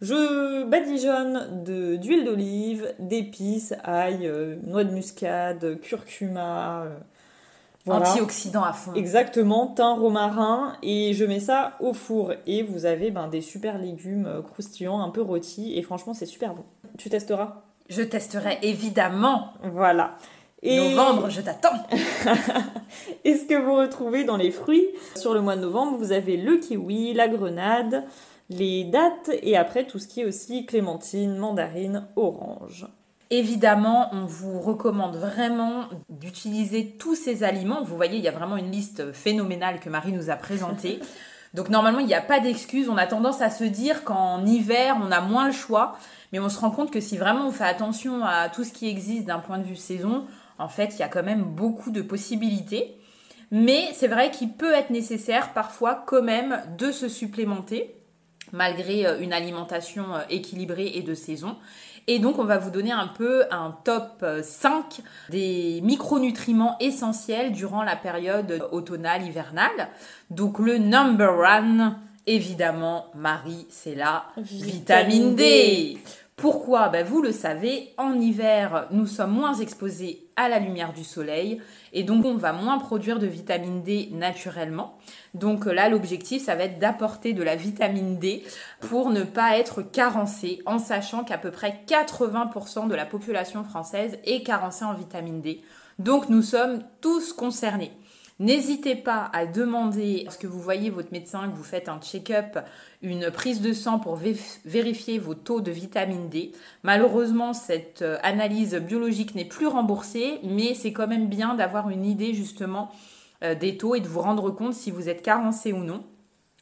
Je 0.00 0.64
badigeonne 0.64 1.64
d'huile 1.64 2.24
d'olive, 2.24 2.94
d'épices, 3.00 3.74
ail, 3.82 4.26
euh, 4.26 4.56
noix 4.62 4.84
de 4.84 4.92
muscade, 4.92 5.80
curcuma, 5.80 6.84
euh, 6.84 6.98
Antioxydant 7.90 8.62
à 8.62 8.72
fond. 8.72 8.92
Exactement, 8.94 9.66
thym, 9.68 9.94
romarin, 9.94 10.76
et 10.82 11.12
je 11.14 11.24
mets 11.24 11.40
ça 11.40 11.74
au 11.80 11.92
four. 11.92 12.32
Et 12.46 12.62
vous 12.62 12.86
avez 12.86 13.10
ben, 13.10 13.28
des 13.28 13.40
super 13.40 13.78
légumes 13.78 14.26
euh, 14.26 14.42
croustillants, 14.42 15.00
un 15.00 15.10
peu 15.10 15.22
rôtis, 15.22 15.76
et 15.76 15.82
franchement, 15.82 16.14
c'est 16.14 16.26
super 16.26 16.54
bon. 16.54 16.64
Tu 16.96 17.10
testeras? 17.10 17.62
Je 17.88 18.02
testerai 18.02 18.58
évidemment. 18.62 19.52
Voilà. 19.62 20.14
Et... 20.62 20.94
Novembre, 20.94 21.30
je 21.30 21.40
t'attends. 21.40 21.86
et 23.24 23.36
ce 23.36 23.44
que 23.44 23.54
vous 23.54 23.76
retrouvez 23.76 24.24
dans 24.24 24.36
les 24.36 24.50
fruits, 24.50 24.88
sur 25.14 25.34
le 25.34 25.40
mois 25.40 25.56
de 25.56 25.62
novembre, 25.62 25.96
vous 25.96 26.12
avez 26.12 26.36
le 26.36 26.56
kiwi, 26.56 27.14
la 27.14 27.28
grenade, 27.28 28.04
les 28.50 28.84
dattes, 28.84 29.30
et 29.42 29.56
après 29.56 29.86
tout 29.86 29.98
ce 29.98 30.08
qui 30.08 30.22
est 30.22 30.24
aussi 30.24 30.66
clémentine, 30.66 31.36
mandarine, 31.36 32.06
orange. 32.16 32.86
Évidemment, 33.30 34.08
on 34.12 34.24
vous 34.24 34.58
recommande 34.58 35.16
vraiment 35.16 35.84
d'utiliser 36.08 36.96
tous 36.98 37.14
ces 37.14 37.44
aliments. 37.44 37.82
Vous 37.84 37.96
voyez, 37.96 38.16
il 38.16 38.24
y 38.24 38.28
a 38.28 38.32
vraiment 38.32 38.56
une 38.56 38.70
liste 38.70 39.12
phénoménale 39.12 39.80
que 39.80 39.90
Marie 39.90 40.12
nous 40.12 40.30
a 40.30 40.36
présentée. 40.36 41.00
Donc 41.54 41.68
normalement, 41.68 41.98
il 41.98 42.06
n'y 42.06 42.14
a 42.14 42.22
pas 42.22 42.40
d'excuse. 42.40 42.88
On 42.88 42.96
a 42.96 43.06
tendance 43.06 43.42
à 43.42 43.50
se 43.50 43.64
dire 43.64 44.04
qu'en 44.04 44.44
hiver, 44.46 44.96
on 45.02 45.10
a 45.10 45.20
moins 45.20 45.46
le 45.46 45.52
choix. 45.52 45.98
Mais 46.32 46.38
on 46.38 46.48
se 46.48 46.58
rend 46.58 46.70
compte 46.70 46.90
que 46.90 47.00
si 47.00 47.18
vraiment 47.18 47.48
on 47.48 47.52
fait 47.52 47.64
attention 47.64 48.24
à 48.24 48.48
tout 48.48 48.64
ce 48.64 48.72
qui 48.72 48.88
existe 48.88 49.26
d'un 49.26 49.38
point 49.40 49.58
de 49.58 49.64
vue 49.64 49.76
saison, 49.76 50.24
en 50.58 50.68
fait, 50.68 50.94
il 50.94 51.00
y 51.00 51.02
a 51.02 51.08
quand 51.08 51.22
même 51.22 51.42
beaucoup 51.42 51.90
de 51.90 52.02
possibilités. 52.02 52.96
Mais 53.50 53.90
c'est 53.94 54.08
vrai 54.08 54.30
qu'il 54.30 54.52
peut 54.52 54.72
être 54.72 54.90
nécessaire 54.90 55.52
parfois 55.52 56.02
quand 56.06 56.22
même 56.22 56.62
de 56.78 56.92
se 56.92 57.08
supplémenter 57.08 57.94
malgré 58.52 59.06
euh, 59.06 59.20
une 59.20 59.32
alimentation 59.32 60.14
euh, 60.14 60.20
équilibrée 60.30 60.92
et 60.94 61.02
de 61.02 61.14
saison. 61.14 61.56
Et 62.10 62.18
donc, 62.18 62.38
on 62.38 62.44
va 62.44 62.56
vous 62.56 62.70
donner 62.70 62.90
un 62.90 63.06
peu 63.06 63.44
un 63.50 63.76
top 63.84 64.24
5 64.42 64.72
euh, 64.72 65.02
des 65.28 65.80
micronutriments 65.82 66.76
essentiels 66.80 67.52
durant 67.52 67.82
la 67.82 67.96
période 67.96 68.66
automnale, 68.72 69.22
hivernale. 69.24 69.88
Donc, 70.30 70.58
le 70.58 70.78
number 70.78 71.38
one, 71.38 71.98
évidemment, 72.26 73.06
Marie, 73.14 73.66
c'est 73.68 73.94
la 73.94 74.24
vitamine, 74.38 75.36
D. 75.36 75.98
Pourquoi 76.38 76.88
ben, 76.88 77.04
Vous 77.04 77.20
le 77.20 77.32
savez, 77.32 77.92
en 77.98 78.12
hiver, 78.12 78.86
nous 78.92 79.08
sommes 79.08 79.32
moins 79.32 79.54
exposés 79.54 80.28
à 80.36 80.48
la 80.48 80.60
lumière 80.60 80.92
du 80.92 81.02
soleil 81.02 81.60
et 81.92 82.04
donc 82.04 82.24
on 82.24 82.36
va 82.36 82.52
moins 82.52 82.78
produire 82.78 83.18
de 83.18 83.26
vitamine 83.26 83.82
D 83.82 84.10
naturellement. 84.12 84.96
Donc 85.34 85.66
là, 85.66 85.88
l'objectif, 85.88 86.44
ça 86.44 86.54
va 86.54 86.62
être 86.62 86.78
d'apporter 86.78 87.32
de 87.32 87.42
la 87.42 87.56
vitamine 87.56 88.20
D 88.20 88.44
pour 88.78 89.10
ne 89.10 89.24
pas 89.24 89.58
être 89.58 89.82
carencé, 89.82 90.60
en 90.64 90.78
sachant 90.78 91.24
qu'à 91.24 91.38
peu 91.38 91.50
près 91.50 91.82
80% 91.88 92.86
de 92.86 92.94
la 92.94 93.04
population 93.04 93.64
française 93.64 94.16
est 94.24 94.44
carencée 94.44 94.84
en 94.84 94.94
vitamine 94.94 95.40
D. 95.40 95.60
Donc 95.98 96.28
nous 96.28 96.42
sommes 96.42 96.84
tous 97.00 97.32
concernés. 97.32 97.90
N'hésitez 98.40 98.94
pas 98.94 99.28
à 99.32 99.46
demander, 99.46 100.22
lorsque 100.24 100.44
vous 100.44 100.60
voyez 100.60 100.90
votre 100.90 101.10
médecin, 101.10 101.48
que 101.48 101.56
vous 101.56 101.64
faites 101.64 101.88
un 101.88 101.98
check-up, 101.98 102.58
une 103.02 103.32
prise 103.32 103.60
de 103.60 103.72
sang 103.72 103.98
pour 103.98 104.16
vérifier 104.64 105.18
vos 105.18 105.34
taux 105.34 105.60
de 105.60 105.72
vitamine 105.72 106.28
D. 106.28 106.52
Malheureusement, 106.84 107.52
cette 107.52 108.02
euh, 108.02 108.16
analyse 108.22 108.76
biologique 108.76 109.34
n'est 109.34 109.44
plus 109.44 109.66
remboursée, 109.66 110.38
mais 110.44 110.74
c'est 110.74 110.92
quand 110.92 111.08
même 111.08 111.28
bien 111.28 111.54
d'avoir 111.54 111.90
une 111.90 112.04
idée 112.04 112.32
justement 112.32 112.92
euh, 113.42 113.56
des 113.56 113.76
taux 113.76 113.96
et 113.96 114.00
de 114.00 114.06
vous 114.06 114.20
rendre 114.20 114.52
compte 114.52 114.74
si 114.74 114.92
vous 114.92 115.08
êtes 115.08 115.22
carencé 115.22 115.72
ou 115.72 115.82
non. 115.82 116.04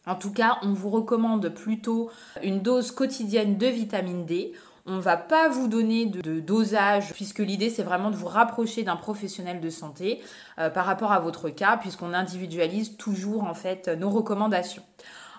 En 0.06 0.14
tout 0.14 0.32
cas, 0.32 0.58
on 0.62 0.72
vous 0.72 0.88
recommande 0.88 1.48
plutôt 1.50 2.10
une 2.42 2.60
dose 2.60 2.90
quotidienne 2.90 3.58
de 3.58 3.66
vitamine 3.66 4.24
D. 4.24 4.52
On 4.86 4.96
ne 4.96 5.00
va 5.00 5.16
pas 5.16 5.48
vous 5.48 5.66
donner 5.66 6.06
de, 6.06 6.38
dosage 6.40 7.12
puisque 7.12 7.40
l'idée 7.40 7.70
c'est 7.70 7.82
vraiment 7.82 8.10
de 8.10 8.16
vous 8.16 8.28
rapprocher 8.28 8.84
d'un 8.84 8.96
professionnel 8.96 9.60
de 9.60 9.68
santé 9.68 10.22
euh, 10.58 10.70
par 10.70 10.86
rapport 10.86 11.10
à 11.10 11.18
votre 11.18 11.50
cas 11.50 11.76
puisqu'on 11.76 12.14
individualise 12.14 12.96
toujours 12.96 13.44
en 13.44 13.54
fait 13.54 13.88
nos 13.88 14.10
recommandations. 14.10 14.82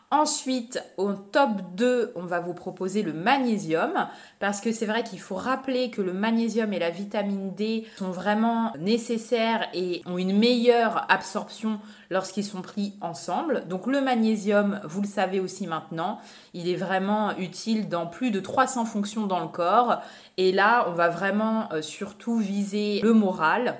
Ensuite, 0.09 0.81
au 0.95 1.11
top 1.11 1.49
2, 1.75 2.13
on 2.15 2.23
va 2.23 2.39
vous 2.39 2.53
proposer 2.53 3.03
le 3.03 3.11
magnésium 3.11 4.07
parce 4.39 4.61
que 4.61 4.71
c'est 4.71 4.85
vrai 4.85 5.03
qu'il 5.03 5.19
faut 5.19 5.35
rappeler 5.35 5.91
que 5.91 6.01
le 6.01 6.13
magnésium 6.13 6.71
et 6.71 6.79
la 6.79 6.91
vitamine 6.91 7.53
D 7.53 7.85
sont 7.97 8.11
vraiment 8.11 8.71
nécessaires 8.79 9.67
et 9.73 10.01
ont 10.05 10.17
une 10.17 10.39
meilleure 10.39 11.05
absorption 11.11 11.81
lorsqu'ils 12.09 12.45
sont 12.45 12.61
pris 12.61 12.93
ensemble. 13.01 13.67
Donc 13.67 13.85
le 13.85 13.99
magnésium, 13.99 14.79
vous 14.85 15.01
le 15.01 15.07
savez 15.07 15.41
aussi 15.41 15.67
maintenant, 15.67 16.19
il 16.53 16.69
est 16.69 16.77
vraiment 16.77 17.37
utile 17.37 17.89
dans 17.89 18.07
plus 18.07 18.31
de 18.31 18.39
300 18.39 18.85
fonctions 18.85 19.27
dans 19.27 19.41
le 19.41 19.49
corps 19.49 20.01
et 20.37 20.53
là, 20.53 20.85
on 20.87 20.93
va 20.93 21.09
vraiment 21.09 21.67
euh, 21.73 21.81
surtout 21.81 22.37
viser 22.37 23.01
le 23.03 23.11
moral 23.11 23.75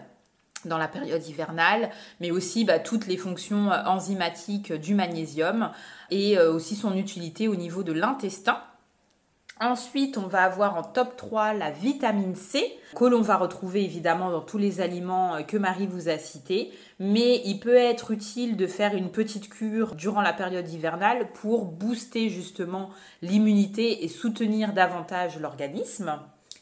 dans 0.66 0.78
la 0.78 0.88
période 0.88 1.26
hivernale, 1.28 1.90
mais 2.20 2.32
aussi 2.32 2.66
bah, 2.66 2.80
toutes 2.80 3.08
les 3.08 3.18
fonctions 3.18 3.72
euh, 3.72 3.84
enzymatiques 3.86 4.74
du 4.74 4.96
magnésium 4.96 5.72
et 6.10 6.38
euh, 6.38 6.54
aussi 6.54 6.76
son 6.76 6.96
utilité 6.96 7.48
au 7.48 7.56
niveau 7.56 7.84
de 7.84 7.94
l'intestin. 7.94 8.62
Ensuite, 9.60 10.20
on 10.20 10.28
va 10.28 10.44
avoir 10.44 10.78
en 10.78 10.84
top 10.84 11.16
3 11.18 11.54
la 11.54 11.72
vitamine 11.72 12.36
C, 12.36 12.64
que 12.96 13.06
l'on 13.06 13.22
va 13.22 13.38
retrouver 13.38 13.84
évidemment 13.84 14.30
dans 14.30 14.42
tous 14.42 14.60
les 14.60 14.82
aliments 14.82 15.36
euh, 15.36 15.42
que 15.42 15.58
Marie 15.58 15.88
vous 15.88 16.10
a 16.10 16.18
cités, 16.18 16.72
mais 17.00 17.42
il 17.44 17.60
peut 17.60 17.76
être 17.76 18.12
utile 18.12 18.56
de 18.56 18.68
faire 18.68 18.94
une 18.94 19.10
petite 19.10 19.50
cure 19.50 19.96
durant 19.96 20.22
la 20.22 20.34
période 20.34 20.70
hivernale 20.70 21.32
pour 21.34 21.66
booster 21.66 22.30
justement 22.30 22.92
l'immunité 23.22 24.04
et 24.04 24.08
soutenir 24.08 24.74
davantage 24.74 25.40
l'organisme. 25.40 26.20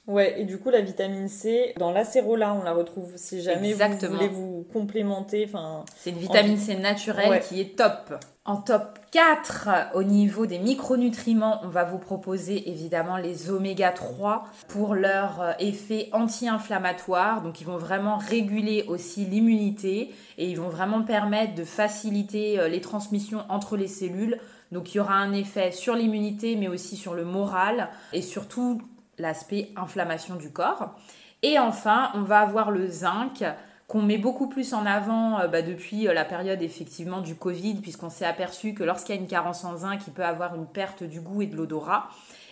Ouais, 0.08 0.40
et 0.40 0.46
du 0.46 0.60
coup, 0.60 0.70
la 0.70 0.82
vitamine 0.82 1.28
C, 1.28 1.74
dans 1.78 1.92
l'acérola, 1.92 2.54
on 2.54 2.64
la 2.64 2.74
retrouve 2.74 3.14
si 3.16 3.42
jamais 3.42 3.74
vous 3.74 4.08
voulez 4.08 4.28
vous 4.28 4.66
complémenter. 4.72 5.50
C'est 5.96 6.12
une 6.12 6.20
vitamine 6.20 6.58
C 6.58 6.76
naturelle 6.76 7.42
qui 7.42 7.60
est 7.60 7.76
top. 7.76 8.14
En 8.48 8.58
top 8.58 9.00
4, 9.10 9.96
au 9.96 10.04
niveau 10.04 10.46
des 10.46 10.60
micronutriments, 10.60 11.60
on 11.64 11.70
va 11.70 11.84
vous 11.84 11.98
proposer 11.98 12.70
évidemment 12.70 13.18
les 13.18 13.50
oméga 13.50 13.90
3 13.90 14.44
pour 14.68 14.94
leur 14.94 15.42
euh, 15.42 15.52
effet 15.58 16.10
anti-inflammatoire. 16.12 17.42
Donc, 17.42 17.60
ils 17.60 17.66
vont 17.66 17.78
vraiment 17.78 18.18
réguler 18.18 18.86
aussi 18.88 19.26
l'immunité 19.26 20.14
et 20.38 20.48
ils 20.48 20.60
vont 20.60 20.70
vraiment 20.70 21.02
permettre 21.02 21.56
de 21.56 21.64
faciliter 21.64 22.60
euh, 22.60 22.68
les 22.68 22.82
transmissions 22.82 23.44
entre 23.50 23.78
les 23.78 23.88
cellules. 23.88 24.38
Donc, 24.72 24.94
il 24.94 24.98
y 24.98 25.00
aura 25.00 25.16
un 25.16 25.34
effet 25.34 25.72
sur 25.72 25.96
l'immunité, 25.96 26.56
mais 26.56 26.68
aussi 26.68 26.98
sur 26.98 27.16
le 27.16 27.26
moral 27.26 27.90
et 28.14 28.22
surtout 28.22 28.80
l'aspect 29.18 29.70
inflammation 29.76 30.36
du 30.36 30.52
corps. 30.52 30.96
Et 31.44 31.60
enfin, 31.60 32.12
on 32.14 32.22
va 32.22 32.40
avoir 32.40 32.72
le 32.72 32.88
zinc 32.88 33.44
qu'on 33.88 34.02
met 34.02 34.18
beaucoup 34.18 34.48
plus 34.48 34.74
en 34.74 34.86
avant 34.86 35.40
euh, 35.40 35.48
bah, 35.48 35.62
depuis 35.62 36.08
euh, 36.08 36.14
la 36.14 36.26
période 36.26 36.62
effectivement 36.62 37.22
du 37.22 37.36
Covid, 37.36 37.76
puisqu'on 37.76 38.10
s'est 38.10 38.26
aperçu 38.26 38.74
que 38.74 38.84
lorsqu'il 38.84 39.16
y 39.16 39.18
a 39.18 39.22
une 39.22 39.28
carence 39.28 39.64
en 39.64 39.78
zinc, 39.78 40.00
il 40.08 40.14
peut 40.14 40.26
avoir 40.26 40.56
une 40.56 40.66
perte 40.66 41.04
du 41.04 41.22
goût 41.22 41.44
et 41.44 41.48
de 41.48 41.56
l'odorat. 41.56 42.10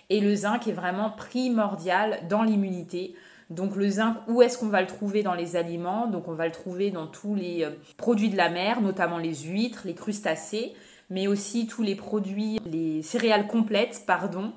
Et 0.09 0.19
le 0.19 0.35
zinc 0.35 0.67
est 0.67 0.73
vraiment 0.73 1.09
primordial 1.09 2.19
dans 2.29 2.43
l'immunité. 2.43 3.15
Donc 3.49 3.75
le 3.75 3.89
zinc, 3.89 4.17
où 4.27 4.41
est-ce 4.41 4.57
qu'on 4.57 4.67
va 4.67 4.81
le 4.81 4.87
trouver 4.87 5.23
dans 5.23 5.33
les 5.33 5.55
aliments? 5.55 6.07
Donc 6.07 6.27
on 6.27 6.33
va 6.33 6.45
le 6.45 6.51
trouver 6.51 6.91
dans 6.91 7.07
tous 7.07 7.35
les 7.35 7.63
euh, 7.63 7.71
produits 7.97 8.29
de 8.29 8.37
la 8.37 8.49
mer, 8.49 8.81
notamment 8.81 9.17
les 9.17 9.35
huîtres, 9.35 9.83
les 9.85 9.95
crustacés, 9.95 10.73
mais 11.09 11.27
aussi 11.27 11.67
tous 11.67 11.83
les 11.83 11.95
produits, 11.95 12.59
les 12.65 13.01
céréales 13.01 13.47
complètes, 13.47 14.03
pardon, 14.05 14.53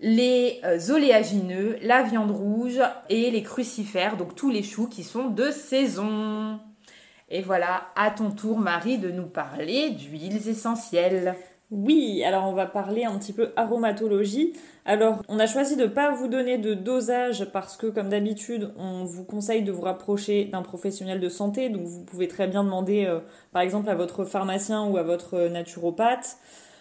les 0.00 0.60
euh, 0.64 0.78
oléagineux, 0.90 1.76
la 1.82 2.02
viande 2.02 2.30
rouge 2.30 2.80
et 3.08 3.30
les 3.30 3.42
crucifères, 3.42 4.16
donc 4.16 4.34
tous 4.34 4.50
les 4.50 4.62
choux 4.62 4.88
qui 4.88 5.04
sont 5.04 5.28
de 5.28 5.50
saison. 5.50 6.60
Et 7.28 7.42
voilà, 7.42 7.88
à 7.96 8.10
ton 8.10 8.30
tour 8.30 8.58
Marie 8.58 8.98
de 8.98 9.10
nous 9.10 9.26
parler 9.26 9.90
d'huiles 9.90 10.48
essentielles. 10.48 11.34
Oui, 11.72 12.22
alors 12.24 12.46
on 12.46 12.52
va 12.52 12.66
parler 12.66 13.04
un 13.04 13.18
petit 13.18 13.32
peu 13.32 13.50
aromatologie. 13.56 14.52
Alors, 14.84 15.22
on 15.28 15.40
a 15.40 15.48
choisi 15.48 15.74
de 15.74 15.82
ne 15.82 15.88
pas 15.88 16.12
vous 16.12 16.28
donner 16.28 16.58
de 16.58 16.74
dosage 16.74 17.50
parce 17.52 17.76
que, 17.76 17.88
comme 17.88 18.08
d'habitude, 18.08 18.72
on 18.78 19.04
vous 19.04 19.24
conseille 19.24 19.64
de 19.64 19.72
vous 19.72 19.82
rapprocher 19.82 20.44
d'un 20.44 20.62
professionnel 20.62 21.18
de 21.18 21.28
santé. 21.28 21.68
Donc, 21.68 21.86
vous 21.86 22.04
pouvez 22.04 22.28
très 22.28 22.46
bien 22.46 22.62
demander, 22.62 23.06
euh, 23.06 23.18
par 23.50 23.62
exemple, 23.62 23.88
à 23.90 23.96
votre 23.96 24.24
pharmacien 24.24 24.84
ou 24.84 24.96
à 24.96 25.02
votre 25.02 25.48
naturopathe. 25.48 26.36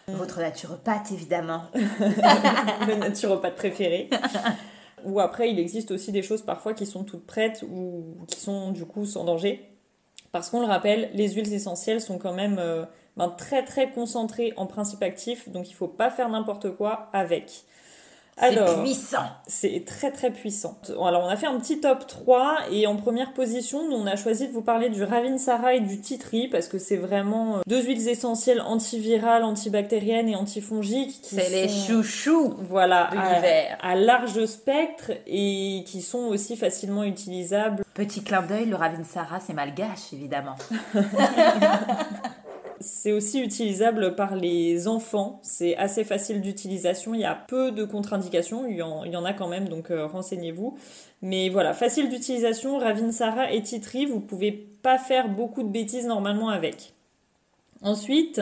Votre 0.08 0.40
naturopathe, 0.40 1.12
évidemment. 1.12 1.64
Le 1.74 2.96
naturopathe 2.96 3.56
préféré. 3.56 4.10
ou 5.04 5.20
après, 5.20 5.50
il 5.50 5.60
existe 5.60 5.92
aussi 5.92 6.12
des 6.12 6.22
choses 6.22 6.42
parfois 6.42 6.74
qui 6.74 6.86
sont 6.86 7.04
toutes 7.04 7.26
prêtes 7.26 7.64
ou 7.70 8.18
qui 8.28 8.40
sont 8.40 8.72
du 8.72 8.86
coup 8.86 9.06
sans 9.06 9.24
danger. 9.24 9.76
Parce 10.32 10.50
qu'on 10.50 10.60
le 10.60 10.68
rappelle, 10.68 11.10
les 11.14 11.30
huiles 11.30 11.54
essentielles 11.54 12.02
sont 12.02 12.18
quand 12.18 12.34
même 12.34 12.58
euh, 12.60 12.86
ben, 13.16 13.30
très 13.30 13.64
très 13.64 13.90
concentrées 13.92 14.54
en 14.58 14.66
principe 14.66 15.02
actif, 15.02 15.48
donc 15.50 15.70
il 15.70 15.72
ne 15.72 15.78
faut 15.78 15.88
pas 15.88 16.10
faire 16.10 16.28
n'importe 16.28 16.76
quoi 16.76 17.10
avec. 17.14 17.64
C'est 18.38 18.82
puissant. 18.82 19.26
C'est 19.48 19.86
très 19.86 20.12
très 20.12 20.30
puissant. 20.30 20.78
Alors 21.02 21.24
on 21.24 21.30
a 21.30 21.38
fait 21.38 21.48
un 21.48 21.58
petit 21.58 21.80
top 21.80 22.06
3 22.06 22.58
et 22.72 22.86
en 22.86 22.98
première 22.98 23.34
position, 23.34 23.90
nous 23.90 23.96
on 23.96 24.06
a 24.08 24.18
choisi 24.18 24.48
de 24.48 24.52
vous 24.52 24.62
parler 24.62 24.90
du 24.90 25.04
Ravinsara 25.04 25.76
et 25.76 25.80
du 25.80 26.02
Titri 26.02 26.50
parce 26.50 26.68
que 26.68 26.78
c'est 26.78 26.98
vraiment 26.98 27.58
euh, 27.58 27.60
deux 27.66 27.82
huiles 27.82 28.10
essentielles 28.10 28.62
antivirales, 28.62 29.44
antibactériennes 29.44 30.28
et 30.28 30.36
antifongiques. 30.36 31.20
C'est 31.24 31.50
les 31.50 31.70
chouchous 31.70 32.56
voilà, 32.60 33.10
de 33.12 33.16
l'hiver. 33.16 33.78
À, 33.82 33.96
large 33.96 34.46
spectre 34.46 35.12
et 35.26 35.84
qui 35.88 36.02
sont 36.02 36.26
aussi 36.26 36.58
facilement 36.58 37.04
utilisables. 37.04 37.84
Petit 37.94 38.22
clin 38.22 38.42
d'œil, 38.42 38.66
le 38.66 38.76
Ravinsara 38.76 39.40
c'est 39.40 39.54
malgache 39.54 40.12
évidemment. 40.12 40.56
C'est 42.80 43.14
aussi 43.14 43.42
utilisable 43.42 44.16
par 44.16 44.36
les 44.36 44.88
enfants. 44.88 45.40
C'est 45.44 45.78
assez 45.78 46.04
facile 46.04 46.42
d'utilisation. 46.42 47.14
Il 47.14 47.22
y 47.22 47.26
a 47.26 47.36
peu 47.36 47.72
de 47.72 47.86
contre-indications. 47.86 48.66
Il, 48.68 48.76
y 48.76 48.82
en 48.82 49.26
a 49.26 49.34
quand 49.34 49.48
même, 49.48 49.70
donc 49.70 49.92
euh, 49.92 50.06
renseignez-vous. 50.06 50.78
Mais 51.22 51.50
voilà, 51.50 51.74
facile 51.74 52.10
d'utilisation. 52.10 52.78
Ravinsara 52.78 53.52
et 53.52 53.62
Titri, 53.62 54.06
vous 54.06 54.20
pouvez 54.20 54.52
pas 54.52 54.98
faire 54.98 55.30
beaucoup 55.30 55.64
de 55.64 55.70
bêtises 55.70 56.06
normalement 56.06 56.50
avec. 56.50 56.94
Ensuite, 57.82 58.42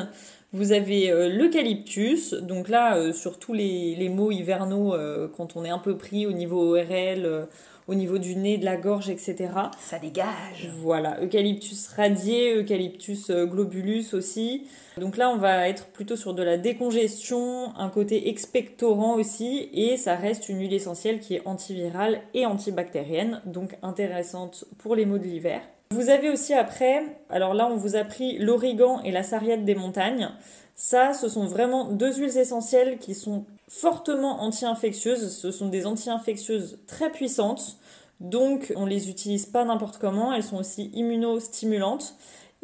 vous 0.54 0.72
avez 0.72 1.12
euh, 1.12 1.30
l'eucalyptus. 1.30 2.34
Donc 2.34 2.70
là, 2.70 2.96
euh, 2.96 3.12
sur 3.12 3.40
tous 3.40 3.54
les, 3.54 3.96
les 3.96 4.10
mots 4.10 4.32
hivernaux, 4.32 4.96
quand 5.36 5.56
on 5.56 5.66
est 5.66 5.70
un 5.70 5.80
peu 5.80 5.98
pris 5.98 6.26
au 6.26 6.32
niveau 6.32 6.78
ORL, 6.78 7.48
au 7.88 7.96
niveau 7.96 8.18
du 8.18 8.36
nez, 8.36 8.58
de 8.58 8.66
la 8.66 8.78
gorge, 8.78 9.10
etc. 9.10 9.50
Ça 9.80 10.00
dégage. 10.00 10.70
Voilà, 10.80 11.22
eucalyptus 11.22 11.88
radié, 11.88 12.56
eucalyptus 12.56 13.30
euh, 13.30 13.46
globulus 13.46 14.14
aussi. 14.14 14.68
Donc 14.98 15.18
là, 15.18 15.30
on 15.30 15.38
va 15.38 15.68
être 15.68 15.88
plutôt 15.88 16.16
sur 16.16 16.34
de 16.34 16.44
la 16.44 16.58
décongestion, 16.58 17.76
un 17.78 17.90
côté 17.90 18.30
expectorant 18.30 19.16
aussi, 19.16 19.70
et 19.74 19.98
ça 19.98 20.16
reste 20.16 20.50
une 20.50 20.60
huile 20.60 20.74
essentielle 20.74 21.20
qui 21.20 21.36
est 21.36 21.42
antivirale 21.46 22.22
et 22.34 22.46
antibactérienne, 22.46 23.42
donc 23.46 23.78
intéressante 23.82 24.66
pour 24.78 24.96
les 24.96 25.06
maux 25.06 25.18
de 25.18 25.24
l'hiver. 25.24 25.62
Vous 25.94 26.10
avez 26.10 26.32
aussi 26.32 26.56
après, 26.56 27.04
alors 27.30 27.54
là 27.54 27.70
on 27.72 27.76
vous 27.76 27.96
a 27.96 28.04
pris 28.04 28.40
l'origan 28.40 29.00
et 29.04 29.12
la 29.12 29.22
sarriette 29.22 29.64
des 29.64 29.76
montagnes. 29.76 30.32
Ça, 30.74 31.14
ce 31.14 31.30
sont 31.30 31.46
vraiment 31.46 31.92
deux 31.92 32.16
huiles 32.16 32.36
essentielles 32.36 32.98
qui 32.98 33.14
sont 33.14 33.46
fortement 33.68 34.42
anti-infectieuses. 34.42 35.38
Ce 35.38 35.52
sont 35.52 35.70
des 35.70 35.86
anti-infectieuses 35.86 36.80
très 36.88 37.12
puissantes. 37.12 37.78
Donc, 38.22 38.74
on 38.76 38.88
les 38.88 39.08
utilise 39.08 39.46
pas 39.46 39.66
n'importe 39.66 40.00
comment. 40.00 40.34
Elles 40.34 40.42
sont 40.42 40.58
aussi 40.58 40.90
immunostimulantes. 40.96 42.16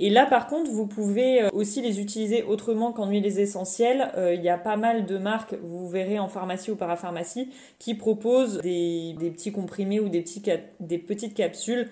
Et 0.02 0.10
là, 0.10 0.26
par 0.26 0.48
contre, 0.48 0.72
vous 0.72 0.88
pouvez 0.88 1.44
euh, 1.44 1.50
aussi 1.52 1.82
les 1.82 2.00
utiliser 2.00 2.42
autrement 2.42 2.94
qu'en 2.94 3.10
huiles 3.10 3.38
essentielles. 3.38 4.12
Euh, 4.18 4.34
il 4.34 4.42
y 4.42 4.50
a 4.50 4.58
pas 4.58 4.78
mal 4.78 5.06
de 5.06 5.18
marques, 5.20 5.56
vous 5.62 5.88
verrez 5.88 6.18
en 6.18 6.30
pharmacie 6.30 6.72
ou 6.72 6.76
parapharmacie, 6.76 7.50
qui 7.78 7.94
proposent 7.94 8.60
des, 8.62 9.14
petits 9.20 9.52
comprimés 9.52 10.00
ou 10.00 10.08
des, 10.08 10.22
petites 10.22 11.34
capsules 11.36 11.90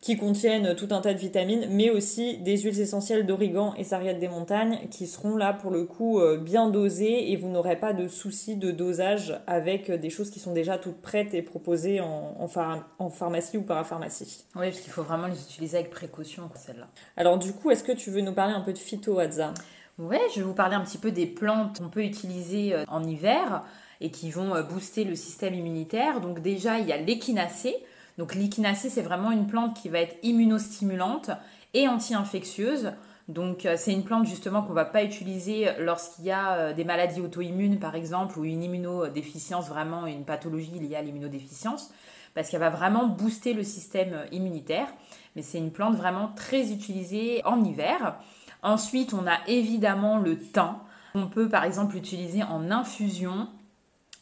qui 0.00 0.16
contiennent 0.16 0.74
tout 0.74 0.88
un 0.92 1.02
tas 1.02 1.12
de 1.12 1.18
vitamines, 1.18 1.66
mais 1.70 1.90
aussi 1.90 2.38
des 2.38 2.56
huiles 2.56 2.80
essentielles 2.80 3.26
d'origan 3.26 3.74
et 3.76 3.84
sarriette 3.84 4.18
des 4.18 4.28
montagnes 4.28 4.78
qui 4.90 5.06
seront 5.06 5.36
là 5.36 5.52
pour 5.52 5.70
le 5.70 5.84
coup 5.84 6.20
euh, 6.20 6.38
bien 6.38 6.70
dosées 6.70 7.30
et 7.30 7.36
vous 7.36 7.48
n'aurez 7.48 7.76
pas 7.76 7.92
de 7.92 8.08
soucis 8.08 8.56
de 8.56 8.70
dosage 8.70 9.38
avec 9.46 9.90
des 9.90 10.08
choses 10.08 10.30
qui 10.30 10.40
sont 10.40 10.54
déjà 10.54 10.78
toutes 10.78 11.02
prêtes 11.02 11.34
et 11.34 11.42
proposées 11.42 12.00
en, 12.00 12.34
en, 12.38 13.10
pharmacie 13.10 13.58
ou 13.58 13.62
parapharmacie. 13.62 14.46
Oui, 14.56 14.70
parce 14.70 14.80
qu'il 14.80 14.92
faut 14.92 15.02
vraiment 15.02 15.26
les 15.26 15.38
utiliser 15.38 15.76
avec 15.76 15.90
précaution, 15.90 16.48
celles-là. 16.54 16.88
Alors 17.18 17.38
du 17.38 17.52
coup, 17.52 17.70
est-ce 17.70 17.84
que 17.84 17.92
tu 17.92 18.10
veux 18.10 18.22
nous 18.22 18.34
parler 18.34 18.54
un 18.54 18.62
peu 18.62 18.72
de 18.72 18.78
phyto, 18.78 19.18
Adza 19.18 19.52
Oui, 19.98 20.16
je 20.34 20.40
vais 20.40 20.46
vous 20.46 20.54
parler 20.54 20.76
un 20.76 20.84
petit 20.84 20.98
peu 20.98 21.10
des 21.10 21.26
plantes 21.26 21.78
qu'on 21.78 21.90
peut 21.90 22.04
utiliser 22.04 22.74
euh, 22.74 22.84
en 22.88 23.04
hiver 23.04 23.64
et 24.00 24.10
qui 24.10 24.30
vont 24.30 24.54
euh, 24.54 24.62
booster 24.62 25.04
le 25.04 25.14
système 25.14 25.52
immunitaire. 25.52 26.22
Donc 26.22 26.40
déjà, 26.40 26.78
il 26.78 26.86
y 26.86 26.92
a 26.92 26.96
l'échinacée 26.96 27.76
donc 28.20 28.34
l'échinacée, 28.34 28.90
c'est 28.90 29.00
vraiment 29.00 29.30
une 29.30 29.46
plante 29.46 29.74
qui 29.74 29.88
va 29.88 29.98
être 29.98 30.14
immunostimulante 30.22 31.30
et 31.72 31.88
anti-infectieuse. 31.88 32.92
Donc 33.28 33.64
euh, 33.64 33.76
c'est 33.78 33.94
une 33.94 34.04
plante 34.04 34.26
justement 34.26 34.60
qu'on 34.60 34.70
ne 34.70 34.74
va 34.74 34.84
pas 34.84 35.04
utiliser 35.04 35.70
lorsqu'il 35.78 36.26
y 36.26 36.30
a 36.30 36.52
euh, 36.52 36.72
des 36.74 36.84
maladies 36.84 37.22
auto-immunes 37.22 37.78
par 37.78 37.94
exemple 37.94 38.38
ou 38.38 38.44
une 38.44 38.62
immunodéficience, 38.62 39.70
vraiment 39.70 40.04
une 40.04 40.24
pathologie 40.24 40.78
liée 40.78 40.96
à 40.96 41.00
l'immunodéficience, 41.00 41.94
parce 42.34 42.50
qu'elle 42.50 42.60
va 42.60 42.68
vraiment 42.68 43.06
booster 43.06 43.54
le 43.54 43.64
système 43.64 44.14
immunitaire. 44.32 44.88
Mais 45.34 45.40
c'est 45.40 45.56
une 45.56 45.72
plante 45.72 45.96
vraiment 45.96 46.28
très 46.36 46.72
utilisée 46.72 47.40
en 47.46 47.64
hiver. 47.64 48.16
Ensuite, 48.62 49.14
on 49.14 49.26
a 49.26 49.38
évidemment 49.46 50.18
le 50.18 50.38
thym. 50.38 50.76
On 51.14 51.26
peut 51.26 51.48
par 51.48 51.64
exemple 51.64 51.94
l'utiliser 51.94 52.42
en 52.42 52.70
infusion 52.70 53.48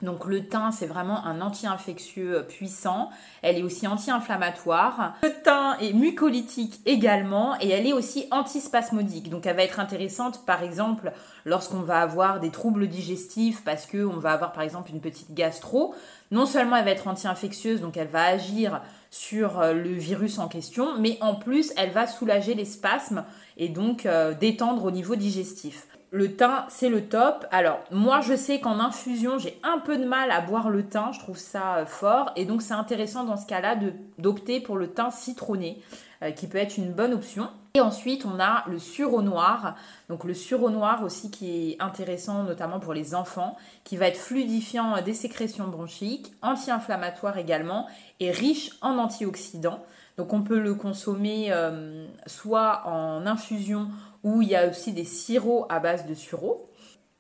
donc 0.00 0.26
le 0.26 0.46
thym, 0.46 0.70
c'est 0.70 0.86
vraiment 0.86 1.24
un 1.26 1.40
anti-infectieux 1.40 2.44
puissant. 2.48 3.10
Elle 3.42 3.58
est 3.58 3.62
aussi 3.62 3.88
anti-inflammatoire. 3.88 5.14
Le 5.22 5.30
thym 5.42 5.76
est 5.80 5.92
mucolytique 5.92 6.80
également 6.86 7.58
et 7.60 7.70
elle 7.70 7.84
est 7.84 7.92
aussi 7.92 8.28
antispasmodique. 8.30 9.28
Donc 9.28 9.46
elle 9.46 9.56
va 9.56 9.64
être 9.64 9.80
intéressante 9.80 10.46
par 10.46 10.62
exemple 10.62 11.12
lorsqu'on 11.44 11.80
va 11.80 12.00
avoir 12.00 12.38
des 12.38 12.50
troubles 12.50 12.86
digestifs 12.86 13.64
parce 13.64 13.86
qu'on 13.86 14.16
va 14.16 14.32
avoir 14.32 14.52
par 14.52 14.62
exemple 14.62 14.90
une 14.92 15.00
petite 15.00 15.34
gastro. 15.34 15.96
Non 16.30 16.46
seulement 16.46 16.76
elle 16.76 16.84
va 16.84 16.92
être 16.92 17.08
anti-infectieuse, 17.08 17.80
donc 17.80 17.96
elle 17.96 18.08
va 18.08 18.24
agir 18.24 18.80
sur 19.10 19.58
euh, 19.58 19.72
le 19.72 19.94
virus 19.94 20.38
en 20.38 20.46
question, 20.46 20.96
mais 21.00 21.18
en 21.22 21.34
plus 21.34 21.72
elle 21.76 21.90
va 21.90 22.06
soulager 22.06 22.54
les 22.54 22.66
spasmes 22.66 23.24
et 23.56 23.68
donc 23.68 24.06
euh, 24.06 24.32
détendre 24.34 24.84
au 24.84 24.90
niveau 24.92 25.16
digestif 25.16 25.88
le 26.10 26.34
thym, 26.34 26.64
c'est 26.68 26.88
le 26.88 27.06
top. 27.06 27.46
Alors, 27.50 27.80
moi, 27.90 28.20
je 28.22 28.34
sais 28.34 28.60
qu'en 28.60 28.80
infusion, 28.80 29.38
j'ai 29.38 29.58
un 29.62 29.78
peu 29.78 29.98
de 29.98 30.06
mal 30.06 30.30
à 30.30 30.40
boire 30.40 30.70
le 30.70 30.86
thym. 30.86 31.10
Je 31.12 31.18
trouve 31.18 31.36
ça 31.36 31.76
euh, 31.76 31.86
fort. 31.86 32.32
Et 32.34 32.46
donc, 32.46 32.62
c'est 32.62 32.74
intéressant 32.74 33.24
dans 33.24 33.36
ce 33.36 33.46
cas-là 33.46 33.76
d'opter 34.18 34.60
pour 34.60 34.78
le 34.78 34.88
thym 34.90 35.10
citronné, 35.10 35.82
euh, 36.22 36.30
qui 36.30 36.46
peut 36.46 36.58
être 36.58 36.78
une 36.78 36.92
bonne 36.92 37.12
option. 37.12 37.48
Et 37.74 37.80
ensuite, 37.80 38.24
on 38.24 38.40
a 38.40 38.64
le 38.68 38.78
sureau 38.78 39.20
noir. 39.20 39.74
Donc, 40.08 40.24
le 40.24 40.32
sureau 40.32 40.70
noir 40.70 41.04
aussi 41.04 41.30
qui 41.30 41.72
est 41.72 41.82
intéressant, 41.82 42.42
notamment 42.42 42.80
pour 42.80 42.94
les 42.94 43.14
enfants, 43.14 43.56
qui 43.84 43.98
va 43.98 44.08
être 44.08 44.16
fluidifiant 44.16 45.02
des 45.02 45.14
sécrétions 45.14 45.68
bronchiques, 45.68 46.32
anti-inflammatoire 46.40 47.36
également, 47.36 47.86
et 48.18 48.30
riche 48.30 48.70
en 48.80 48.96
antioxydants. 48.96 49.84
Donc, 50.16 50.32
on 50.32 50.42
peut 50.42 50.58
le 50.58 50.74
consommer 50.74 51.48
euh, 51.50 52.06
soit 52.26 52.82
en 52.86 53.26
infusion 53.26 53.88
où 54.28 54.42
il 54.42 54.48
y 54.48 54.56
a 54.56 54.68
aussi 54.68 54.92
des 54.92 55.04
sirops 55.04 55.66
à 55.70 55.80
base 55.80 56.04
de 56.04 56.12
sureau. 56.12 56.66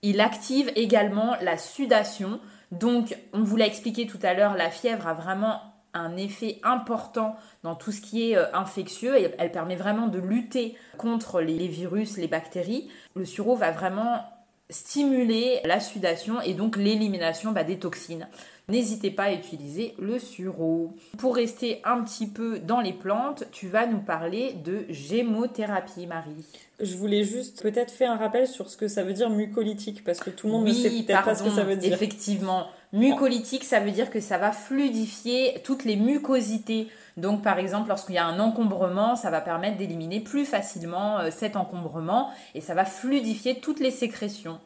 Il 0.02 0.20
active 0.20 0.70
également 0.76 1.36
la 1.40 1.56
sudation. 1.56 2.38
Donc, 2.70 3.16
on 3.32 3.42
vous 3.42 3.56
l'a 3.56 3.66
expliqué 3.66 4.06
tout 4.06 4.18
à 4.22 4.34
l'heure, 4.34 4.54
la 4.54 4.70
fièvre 4.70 5.08
a 5.08 5.14
vraiment 5.14 5.60
un 5.94 6.18
effet 6.18 6.58
important 6.62 7.36
dans 7.62 7.74
tout 7.74 7.92
ce 7.92 8.02
qui 8.02 8.30
est 8.30 8.36
euh, 8.36 8.44
infectieux 8.52 9.14
elle 9.38 9.50
permet 9.50 9.74
vraiment 9.74 10.06
de 10.06 10.18
lutter 10.18 10.76
contre 10.98 11.40
les 11.40 11.66
virus, 11.66 12.18
les 12.18 12.28
bactéries. 12.28 12.90
Le 13.16 13.24
sureau 13.24 13.56
va 13.56 13.70
vraiment 13.70 14.22
stimuler 14.68 15.60
la 15.64 15.80
sudation 15.80 16.42
et 16.42 16.52
donc 16.52 16.76
l'élimination 16.76 17.52
bah, 17.52 17.64
des 17.64 17.78
toxines. 17.78 18.28
N'hésitez 18.68 19.10
pas 19.10 19.24
à 19.24 19.32
utiliser 19.32 19.94
le 19.98 20.18
sureau. 20.18 20.92
Pour 21.16 21.36
rester 21.36 21.80
un 21.84 22.02
petit 22.02 22.26
peu 22.26 22.58
dans 22.58 22.80
les 22.80 22.92
plantes, 22.92 23.44
tu 23.50 23.66
vas 23.68 23.86
nous 23.86 24.00
parler 24.00 24.54
de 24.64 24.84
gémothérapie, 24.90 26.06
Marie. 26.06 26.44
Je 26.78 26.96
voulais 26.96 27.24
juste 27.24 27.62
peut-être 27.62 27.90
faire 27.90 28.12
un 28.12 28.16
rappel 28.16 28.46
sur 28.46 28.68
ce 28.68 28.76
que 28.76 28.86
ça 28.86 29.02
veut 29.02 29.14
dire 29.14 29.30
mucolytique, 29.30 30.04
parce 30.04 30.20
que 30.20 30.30
tout 30.30 30.46
le 30.48 30.52
monde 30.52 30.68
ne 30.68 30.72
sait 30.72 30.90
peut-être 30.90 31.24
pas 31.24 31.34
ce 31.34 31.42
que 31.42 31.50
ça 31.50 31.64
veut 31.64 31.76
dire. 31.76 31.94
Effectivement, 31.94 32.66
Mucolytique, 32.92 33.64
ça 33.64 33.80
veut 33.80 33.90
dire 33.90 34.10
que 34.10 34.20
ça 34.20 34.38
va 34.38 34.50
fluidifier 34.50 35.60
toutes 35.62 35.84
les 35.84 35.96
mucosités. 35.96 36.88
Donc, 37.18 37.42
par 37.42 37.58
exemple, 37.58 37.88
lorsqu'il 37.88 38.14
y 38.14 38.18
a 38.18 38.24
un 38.24 38.40
encombrement, 38.40 39.14
ça 39.14 39.30
va 39.30 39.42
permettre 39.42 39.76
d'éliminer 39.76 40.20
plus 40.20 40.46
facilement 40.46 41.18
euh, 41.18 41.30
cet 41.30 41.56
encombrement 41.56 42.30
et 42.54 42.62
ça 42.62 42.74
va 42.74 42.86
fluidifier 42.86 43.60
toutes 43.60 43.80
les 43.80 43.90
sécrétions. 43.90 44.58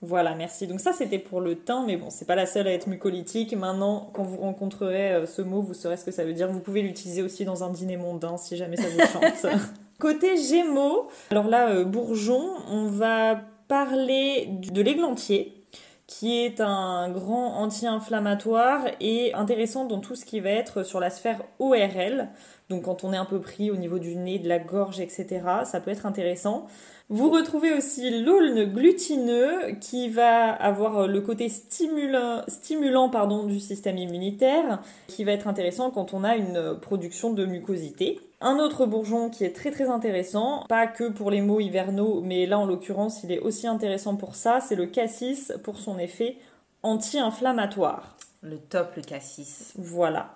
Voilà, 0.00 0.34
merci. 0.34 0.66
Donc 0.66 0.80
ça, 0.80 0.92
c'était 0.92 1.18
pour 1.18 1.40
le 1.40 1.56
teint, 1.56 1.84
mais 1.86 1.96
bon, 1.96 2.10
c'est 2.10 2.26
pas 2.26 2.34
la 2.34 2.46
seule 2.46 2.68
à 2.68 2.72
être 2.72 2.86
mucolytique. 2.86 3.56
Maintenant, 3.56 4.10
quand 4.12 4.22
vous 4.22 4.36
rencontrerez 4.36 5.12
euh, 5.12 5.26
ce 5.26 5.40
mot, 5.40 5.62
vous 5.62 5.74
saurez 5.74 5.96
ce 5.96 6.04
que 6.04 6.10
ça 6.10 6.24
veut 6.24 6.34
dire. 6.34 6.50
Vous 6.50 6.60
pouvez 6.60 6.82
l'utiliser 6.82 7.22
aussi 7.22 7.44
dans 7.44 7.64
un 7.64 7.70
dîner 7.70 7.96
mondain, 7.96 8.36
si 8.36 8.56
jamais 8.56 8.76
ça 8.76 8.88
vous 8.88 9.00
chante. 9.00 9.46
Côté 9.98 10.36
Gémeaux, 10.36 11.08
alors 11.30 11.48
là, 11.48 11.70
euh, 11.70 11.84
bourgeon, 11.84 12.42
on 12.68 12.88
va 12.88 13.40
parler 13.68 14.48
de 14.50 14.82
l'églantier 14.82 15.64
qui 16.06 16.44
est 16.44 16.60
un 16.60 17.10
grand 17.10 17.56
anti-inflammatoire 17.56 18.82
et 19.00 19.32
intéressant 19.34 19.86
dans 19.86 20.00
tout 20.00 20.14
ce 20.14 20.24
qui 20.24 20.40
va 20.40 20.50
être 20.50 20.82
sur 20.82 21.00
la 21.00 21.10
sphère 21.10 21.42
ORL. 21.58 22.28
Donc 22.70 22.84
quand 22.84 23.04
on 23.04 23.12
est 23.12 23.16
un 23.16 23.24
peu 23.26 23.40
pris 23.40 23.70
au 23.70 23.76
niveau 23.76 23.98
du 23.98 24.16
nez, 24.16 24.38
de 24.38 24.48
la 24.48 24.58
gorge, 24.58 25.00
etc., 25.00 25.40
ça 25.64 25.80
peut 25.80 25.90
être 25.90 26.06
intéressant. 26.06 26.66
Vous 27.10 27.28
retrouvez 27.30 27.74
aussi 27.74 28.22
l'aulne 28.22 28.64
glutineux 28.64 29.72
qui 29.80 30.08
va 30.08 30.50
avoir 30.50 31.06
le 31.06 31.20
côté 31.20 31.50
stimulant, 31.50 32.42
stimulant 32.48 33.10
pardon, 33.10 33.44
du 33.44 33.60
système 33.60 33.98
immunitaire, 33.98 34.80
qui 35.06 35.24
va 35.24 35.32
être 35.32 35.46
intéressant 35.46 35.90
quand 35.90 36.14
on 36.14 36.24
a 36.24 36.36
une 36.36 36.78
production 36.80 37.34
de 37.34 37.44
mucosité. 37.44 38.20
Un 38.40 38.58
autre 38.58 38.86
bourgeon 38.86 39.28
qui 39.28 39.44
est 39.44 39.54
très 39.54 39.70
très 39.70 39.90
intéressant, 39.90 40.64
pas 40.68 40.86
que 40.86 41.08
pour 41.10 41.30
les 41.30 41.42
mots 41.42 41.60
hivernaux, 41.60 42.22
mais 42.22 42.46
là 42.46 42.58
en 42.58 42.64
l'occurrence 42.64 43.22
il 43.22 43.32
est 43.32 43.40
aussi 43.40 43.66
intéressant 43.66 44.16
pour 44.16 44.34
ça, 44.34 44.60
c'est 44.60 44.74
le 44.74 44.86
cassis 44.86 45.52
pour 45.62 45.78
son 45.78 45.98
effet 45.98 46.36
anti-inflammatoire. 46.82 48.16
Le 48.42 48.58
top, 48.58 48.96
le 48.96 49.02
cassis. 49.02 49.72
Voilà. 49.76 50.34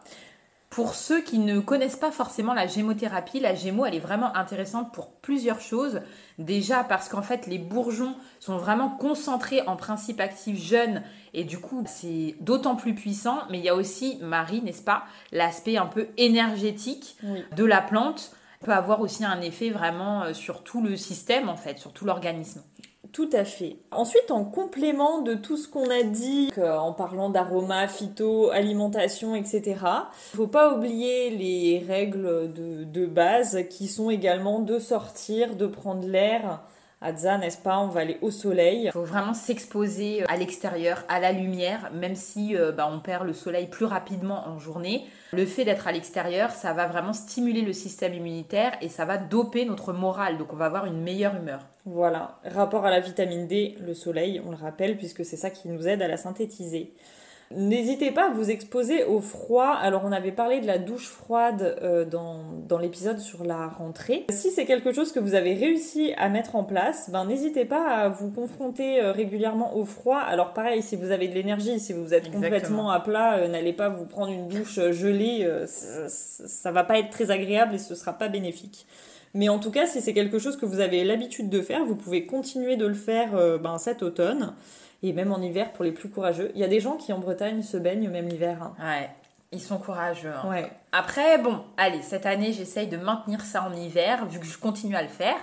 Pour 0.71 0.95
ceux 0.95 1.23
qui 1.23 1.39
ne 1.39 1.61
connaissent 1.61 1.97
pas 1.97 2.11
forcément 2.11 2.53
la 2.53 2.67
gémothérapie, 2.67 3.41
la 3.41 3.55
gémo, 3.55 3.87
elle 3.87 3.95
est 3.95 4.01
vraiment 4.01 4.37
intéressante 4.37 4.93
pour 4.93 5.13
plusieurs 5.13 5.61
choses. 5.61 6.03
Déjà 6.39 6.85
parce 6.85 7.09
qu'en 7.09 7.23
fait, 7.23 7.47
les 7.47 7.59
bourgeons 7.59 8.15
sont 8.39 8.59
vraiment 8.59 8.91
concentrés 8.91 9.63
en 9.67 9.77
principe 9.77 10.21
actif 10.21 10.63
jeune 10.63 11.03
et 11.33 11.45
du 11.45 11.59
coup, 11.59 11.83
c'est 11.87 12.37
d'autant 12.41 12.77
plus 12.77 12.95
puissant. 12.95 13.39
Mais 13.51 13.59
il 13.59 13.65
y 13.65 13.71
a 13.71 13.75
aussi, 13.75 14.19
Marie, 14.21 14.61
n'est-ce 14.61 14.83
pas, 14.83 15.05
l'aspect 15.33 15.79
un 15.79 15.87
peu 15.87 16.09
énergétique 16.19 17.17
de 17.57 17.65
la 17.65 17.81
plante 17.81 18.33
peut 18.61 18.73
avoir 18.73 19.01
aussi 19.01 19.25
un 19.25 19.41
effet 19.41 19.71
vraiment 19.71 20.25
euh, 20.25 20.35
sur 20.35 20.65
tout 20.65 20.83
le 20.83 20.97
système, 20.97 21.49
en 21.49 21.57
fait, 21.57 21.79
sur 21.79 21.93
tout 21.93 22.05
l'organisme. 22.05 22.63
Tout 23.12 23.31
à 23.33 23.45
fait. 23.45 23.77
Ensuite, 23.91 24.31
en 24.31 24.45
complément 24.45 25.23
de 25.23 25.35
tout 25.35 25.57
ce 25.57 25.69
qu'on 25.69 25.88
a 25.91 26.03
dit 26.03 26.50
en 26.57 26.93
parlant 26.93 27.31
d'aroma, 27.31 27.88
phyto, 27.88 28.50
alimentation, 28.50 29.35
etc., 29.35 29.62
il 30.33 30.37
faut 30.37 30.47
pas 30.47 30.75
oublier 30.75 31.31
les 31.31 31.85
règles 31.87 32.53
de 32.53 33.07
base 33.07 33.67
qui 33.71 33.88
sont 33.88 34.11
également 34.11 34.61
de 34.61 34.79
sortir, 34.79 35.57
de 35.57 35.67
prendre 35.67 36.07
l'air, 36.07 36.62
Adza, 37.00 37.38
n'est-ce 37.38 37.59
pas 37.59 37.78
On 37.78 37.87
va 37.87 38.00
aller 38.00 38.19
au 38.23 38.31
soleil. 38.31 38.87
Il 38.87 38.93
faut 38.93 39.05
vraiment 39.05 39.35
s'exposer 39.35 40.25
à 40.26 40.37
l'extérieur, 40.37 41.05
à 41.09 41.21
la 41.21 41.31
lumière, 41.31 41.90
même 41.93 42.17
si 42.17 42.57
euh, 42.57 42.73
bah, 42.73 42.90
on 42.93 42.99
perd 42.99 43.25
le 43.25 43.33
soleil 43.33 43.69
plus 43.69 43.85
rapidement 43.85 44.49
en 44.49 44.59
journée. 44.59 45.07
Le 45.33 45.47
fait 45.47 45.64
d'être 45.64 45.87
à 45.87 45.93
l'extérieur, 45.93 46.50
ça 46.50 46.73
va 46.73 46.87
vraiment 46.87 47.12
stimuler 47.12 47.62
le 47.62 47.73
système 47.73 48.14
immunitaire 48.14 48.73
et 48.81 48.88
ça 48.88 49.05
va 49.05 49.17
doper 49.17 49.64
notre 49.64 49.93
morale. 49.93 50.38
Donc 50.38 50.52
on 50.52 50.57
va 50.57 50.67
avoir 50.67 50.87
une 50.87 51.00
meilleure 51.00 51.37
humeur. 51.37 51.61
Voilà. 51.85 52.40
Rapport 52.45 52.85
à 52.85 52.90
la 52.90 52.99
vitamine 52.99 53.47
D, 53.47 53.76
le 53.81 53.95
soleil, 53.95 54.43
on 54.45 54.50
le 54.50 54.57
rappelle, 54.57 54.97
puisque 54.97 55.25
c'est 55.25 55.37
ça 55.37 55.50
qui 55.50 55.69
nous 55.69 55.87
aide 55.87 56.02
à 56.02 56.09
la 56.09 56.17
synthétiser. 56.17 56.95
N'hésitez 57.50 58.11
pas 58.11 58.26
à 58.26 58.31
vous 58.31 58.50
exposer 58.50 59.05
au 59.05 59.21
froid. 59.21 59.75
Alors 59.81 60.02
on 60.05 60.12
avait 60.12 60.33
parlé 60.33 60.61
de 60.61 60.67
la 60.67 60.78
douche 60.78 61.09
froide 61.09 61.78
euh, 61.83 62.05
dans, 62.05 62.40
dans 62.69 62.78
l'épisode 62.78 63.21
sur 63.21 63.45
la 63.45 63.69
rentrée. 63.69 64.26
Si 64.28 64.50
c'est 64.50 64.67
quelque 64.67 64.93
chose 64.93 65.12
que 65.12 65.20
vous 65.20 65.35
avez 65.35 65.55
réussi 65.55 66.12
à 66.18 66.29
mettre 66.29 66.57
en 66.57 66.64
place, 66.64 67.09
ben 67.11 67.25
n'hésitez 67.25 67.64
pas 67.64 67.88
à 67.88 68.09
vous 68.11 68.31
confronter 68.31 69.01
euh, 69.01 69.12
régulièrement 69.12 69.77
au 69.77 69.87
froid. 69.87 70.18
Alors 70.18 70.53
pareil, 70.53 70.83
si 70.83 70.96
vous 70.96 71.11
avez 71.11 71.29
de 71.29 71.35
l'énergie, 71.35 71.81
si 71.81 71.94
vous 71.94 72.12
êtes 72.12 72.31
complètement 72.31 72.90
à 72.90 73.01
plat, 73.01 73.38
euh, 73.38 73.49
n'allez 73.49 73.73
pas 73.73 73.88
vous 73.88 74.05
prendre 74.05 74.31
une 74.31 74.49
douche 74.49 74.79
gelée. 74.90 75.49
Ça, 75.66 76.09
ça 76.09 76.70
va 76.70 76.85
pas 76.85 76.99
être 76.99 77.11
très 77.11 77.31
agréable 77.31 77.75
et 77.75 77.79
ce 77.79 77.94
sera 77.94 78.12
pas 78.12 78.29
bénéfique. 78.29 78.87
Mais 79.35 79.49
en 79.49 79.59
tout 79.59 79.71
cas, 79.71 79.87
si 79.87 80.01
c'est 80.01 80.14
quelque 80.14 80.38
chose 80.38 80.57
que 80.57 80.67
vous 80.67 80.81
avez 80.81 81.05
l'habitude 81.05 81.49
de 81.49 81.61
faire, 81.61 81.85
vous 81.85 81.97
pouvez 81.97 82.27
continuer 82.27 82.77
de 82.77 82.87
le 82.87 82.95
faire 82.95 83.59
ben, 83.59 83.79
cet 83.79 84.03
automne 84.03 84.55
et 85.03 85.12
même 85.12 85.33
en 85.33 85.41
hiver 85.41 85.73
pour 85.73 85.85
les 85.85 85.93
plus 85.93 86.09
courageux. 86.09 86.51
Il 86.55 86.61
y 86.61 86.64
a 86.64 86.69
des 86.69 86.81
gens 86.81 86.97
qui 86.97 87.12
en 87.12 87.19
Bretagne 87.19 87.62
se 87.62 87.77
baignent 87.77 88.09
même 88.09 88.29
l'hiver. 88.29 88.59
Hein. 88.62 88.75
Ouais. 88.81 89.11
Ils 89.53 89.61
sont 89.61 89.79
courageux. 89.79 90.33
Hein. 90.45 90.49
Ouais. 90.49 90.71
Après, 90.93 91.38
bon, 91.38 91.61
allez, 91.77 92.03
cette 92.03 92.27
année, 92.27 92.53
j'essaye 92.53 92.87
de 92.87 92.97
maintenir 92.97 93.41
ça 93.43 93.62
en 93.62 93.73
hiver, 93.73 94.27
vu 94.27 94.41
que 94.41 94.47
je 94.47 94.59
continue 94.59 94.97
à 94.97 95.03
le 95.03 95.09
faire. 95.09 95.37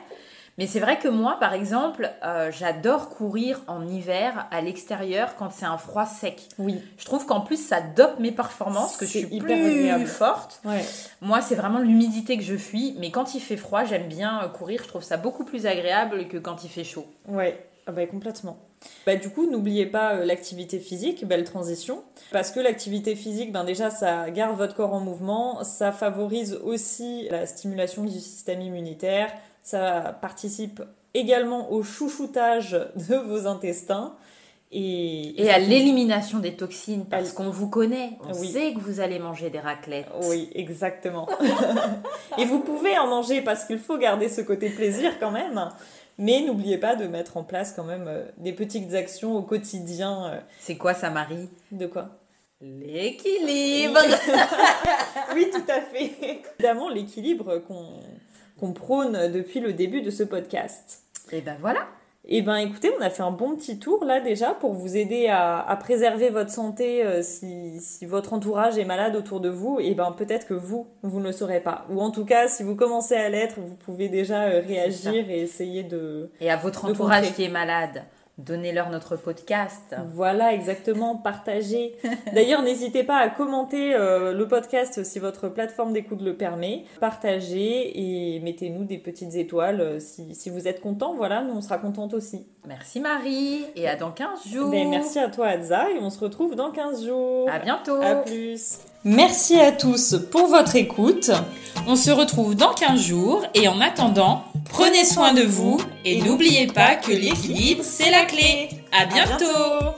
Mais 0.57 0.67
c'est 0.67 0.79
vrai 0.79 0.97
que 0.97 1.09
moi, 1.09 1.37
par 1.39 1.53
exemple, 1.53 2.09
euh, 2.23 2.49
j'adore 2.49 3.09
courir 3.09 3.61
en 3.67 3.87
hiver 3.87 4.47
à 4.51 4.61
l'extérieur 4.61 5.35
quand 5.35 5.49
c'est 5.51 5.65
un 5.65 5.77
froid 5.77 6.05
sec. 6.05 6.47
Oui. 6.57 6.81
Je 6.97 7.05
trouve 7.05 7.25
qu'en 7.25 7.41
plus, 7.41 7.57
ça 7.57 7.81
dope 7.81 8.19
mes 8.19 8.31
performances, 8.31 8.95
que 8.95 9.05
je 9.05 9.11
suis 9.11 9.27
hyper 9.31 9.97
plus 9.97 10.07
forte. 10.07 10.61
Ouais. 10.63 10.85
Moi, 11.21 11.41
c'est 11.41 11.55
vraiment 11.55 11.79
l'humidité 11.79 12.37
que 12.37 12.43
je 12.43 12.55
fuis. 12.55 12.95
Mais 12.99 13.11
quand 13.11 13.35
il 13.35 13.41
fait 13.41 13.57
froid, 13.57 13.83
j'aime 13.83 14.07
bien 14.07 14.43
euh, 14.43 14.47
courir. 14.47 14.81
Je 14.83 14.87
trouve 14.87 15.03
ça 15.03 15.17
beaucoup 15.17 15.43
plus 15.43 15.65
agréable 15.65 16.27
que 16.29 16.37
quand 16.37 16.63
il 16.63 16.69
fait 16.69 16.85
chaud. 16.85 17.05
Ouais, 17.27 17.67
ah 17.87 17.91
bah, 17.91 18.05
complètement. 18.07 18.57
Bah, 19.05 19.15
du 19.15 19.29
coup, 19.29 19.49
n'oubliez 19.49 19.85
pas 19.85 20.15
euh, 20.15 20.25
l'activité 20.25 20.79
physique, 20.79 21.25
belle 21.27 21.43
transition, 21.43 22.03
parce 22.31 22.51
que 22.51 22.59
l'activité 22.59 23.15
physique, 23.15 23.51
ben 23.51 23.63
déjà, 23.63 23.89
ça 23.89 24.29
garde 24.29 24.57
votre 24.57 24.75
corps 24.75 24.93
en 24.93 24.99
mouvement, 24.99 25.63
ça 25.63 25.91
favorise 25.91 26.59
aussi 26.63 27.27
la 27.29 27.45
stimulation 27.45 28.03
du 28.03 28.19
système 28.19 28.61
immunitaire, 28.61 29.31
ça 29.65 30.15
participe 30.21 30.83
également 31.15 31.71
au 31.71 31.81
chouchoutage 31.81 32.79
de 32.95 33.15
vos 33.15 33.47
intestins. 33.47 34.15
Et, 34.71 35.41
et, 35.41 35.49
à 35.49 35.57
l'élimination 35.57 36.39
des 36.39 36.55
toxines, 36.55 37.05
parce 37.05 37.31
qu'on 37.31 37.49
vous 37.49 37.69
connaît, 37.69 38.11
on 38.27 38.33
sait 38.33 38.73
que 38.73 38.79
vous 38.79 38.99
allez 38.99 39.19
manger 39.19 39.49
des 39.49 39.59
raclettes. 39.59 40.07
Oui, 40.23 40.49
exactement. 40.53 41.27
et 42.37 42.45
vous 42.45 42.59
pouvez 42.59 42.97
en 42.97 43.07
manger 43.07 43.41
parce 43.41 43.65
qu'il 43.65 43.79
faut 43.79 43.97
garder 43.97 44.29
ce 44.29 44.41
côté 44.41 44.69
plaisir 44.69 45.17
quand 45.19 45.31
même. 45.31 45.69
Mais 46.17 46.41
n'oubliez 46.41 46.77
pas 46.77 46.95
de 46.95 47.07
mettre 47.07 47.37
en 47.37 47.43
place 47.43 47.73
quand 47.73 47.83
même 47.83 48.05
euh, 48.07 48.25
des 48.37 48.53
petites 48.53 48.93
actions 48.93 49.35
au 49.35 49.41
quotidien. 49.41 50.25
Euh. 50.27 50.39
C'est 50.59 50.77
quoi 50.77 50.93
ça, 50.93 51.09
Marie? 51.09 51.49
De 51.71 51.87
quoi? 51.87 52.09
L'équilibre 52.61 53.99
Oui, 55.35 55.49
tout 55.51 55.71
à 55.71 55.81
fait. 55.81 56.41
Évidemment, 56.59 56.89
l'équilibre 56.89 57.57
qu'on 57.59 57.99
prône 58.73 59.31
depuis 59.31 59.59
le 59.59 59.73
début 59.73 60.01
de 60.01 60.11
ce 60.11 60.23
podcast. 60.23 61.03
Et 61.31 61.41
ben 61.41 61.57
voilà 61.59 61.87
eh 62.27 62.41
ben 62.41 62.55
écoutez, 62.55 62.91
on 62.97 63.01
a 63.03 63.11
fait 63.11 63.21
un 63.21 63.31
bon 63.31 63.55
petit 63.55 63.77
tour 63.77 64.03
là 64.03 64.19
déjà 64.19 64.55
pour 64.55 64.73
vous 64.73 64.97
aider 64.97 65.27
à, 65.27 65.77
préserver 65.79 66.29
votre 66.29 66.49
santé 66.49 67.05
euh, 67.05 67.21
si, 67.21 67.79
votre 68.03 68.33
entourage 68.33 68.79
est 68.79 68.85
malade 68.85 69.15
autour 69.15 69.39
de 69.39 69.49
vous. 69.49 69.79
Et 69.79 69.93
ben 69.93 70.11
peut-être 70.11 70.47
que 70.47 70.55
vous, 70.55 70.87
vous 71.03 71.19
ne 71.19 71.25
le 71.25 71.31
saurez 71.31 71.59
pas. 71.59 71.85
Ou 71.91 72.01
en 72.01 72.09
tout 72.09 72.25
cas, 72.25 72.47
si 72.47 72.63
vous 72.63 72.75
commencez 72.75 73.13
à 73.13 73.29
l'être, 73.29 73.59
vous 73.59 73.75
pouvez 73.75 74.09
déjà 74.09 74.45
euh, 74.45 74.61
réagir 74.65 75.29
et 75.29 75.41
essayer 75.41 75.83
de... 75.83 76.31
Et 76.41 76.49
à 76.49 76.57
votre 76.57 76.85
entourage 76.85 77.31
qui 77.33 77.43
est 77.43 77.49
malade, 77.49 78.03
Donnez-leur 78.37 78.89
notre 78.89 79.15
podcast. 79.15 79.95
Voilà, 80.13 80.53
exactement, 80.53 81.15
partagez. 81.15 81.95
D'ailleurs, 82.33 82.63
n'hésitez 82.63 83.03
pas 83.03 83.15
à 83.15 83.29
commenter 83.29 83.95
euh, 83.95 84.33
le 84.33 84.45
podcast 84.45 85.05
si 85.05 85.19
votre 85.19 85.47
plateforme 85.47 85.93
d'écoute 85.93 86.21
le 86.21 86.35
permet. 86.35 86.83
Partagez 86.99 87.97
et 87.97 88.39
mettez-nous 88.41 88.83
des 88.83 88.97
petites 88.97 89.35
étoiles 89.35 89.79
euh, 89.79 89.99
si, 89.99 90.35
si, 90.35 90.49
vous 90.49 90.67
êtes 90.67 90.81
content. 90.81 91.15
Voilà, 91.15 91.43
nous 91.43 91.53
on 91.53 91.61
sera 91.61 91.77
contente 91.77 92.13
aussi. 92.13 92.45
Merci 92.67 92.99
Marie 92.99 93.63
et 93.75 93.87
à 93.87 93.95
dans 93.95 94.11
15 94.11 94.47
jours. 94.47 94.69
Ben, 94.69 94.89
merci 94.89 95.17
à 95.17 95.29
toi 95.29 95.47
Adza 95.47 95.91
et 95.91 95.99
on 95.99 96.09
se 96.09 96.19
retrouve 96.19 96.55
dans 96.55 96.71
15 96.71 97.05
jours. 97.05 97.49
À 97.49 97.59
bientôt. 97.59 98.01
À 98.01 98.15
plus. 98.15 98.79
Merci 99.07 99.59
à 99.59 99.71
tous 99.71 100.15
pour 100.31 100.47
votre 100.47 100.75
écoute. 100.75 101.29
On 101.85 101.95
se 101.95 102.09
retrouve 102.09 102.55
dans 102.55 102.73
15 102.73 102.99
jours 102.99 103.45
et 103.53 103.67
en 103.67 103.79
attendant, 103.79 104.45
prenez 104.67 105.05
soin 105.05 105.31
de 105.31 105.43
vous 105.43 105.79
et 106.03 106.23
n'oubliez 106.23 106.65
pas 106.65 106.95
que 106.95 107.11
l'équilibre, 107.11 107.83
c'est 107.83 108.09
la 108.09 108.25
clé. 108.25 108.69
À 108.91 109.05
bientôt 109.05 109.95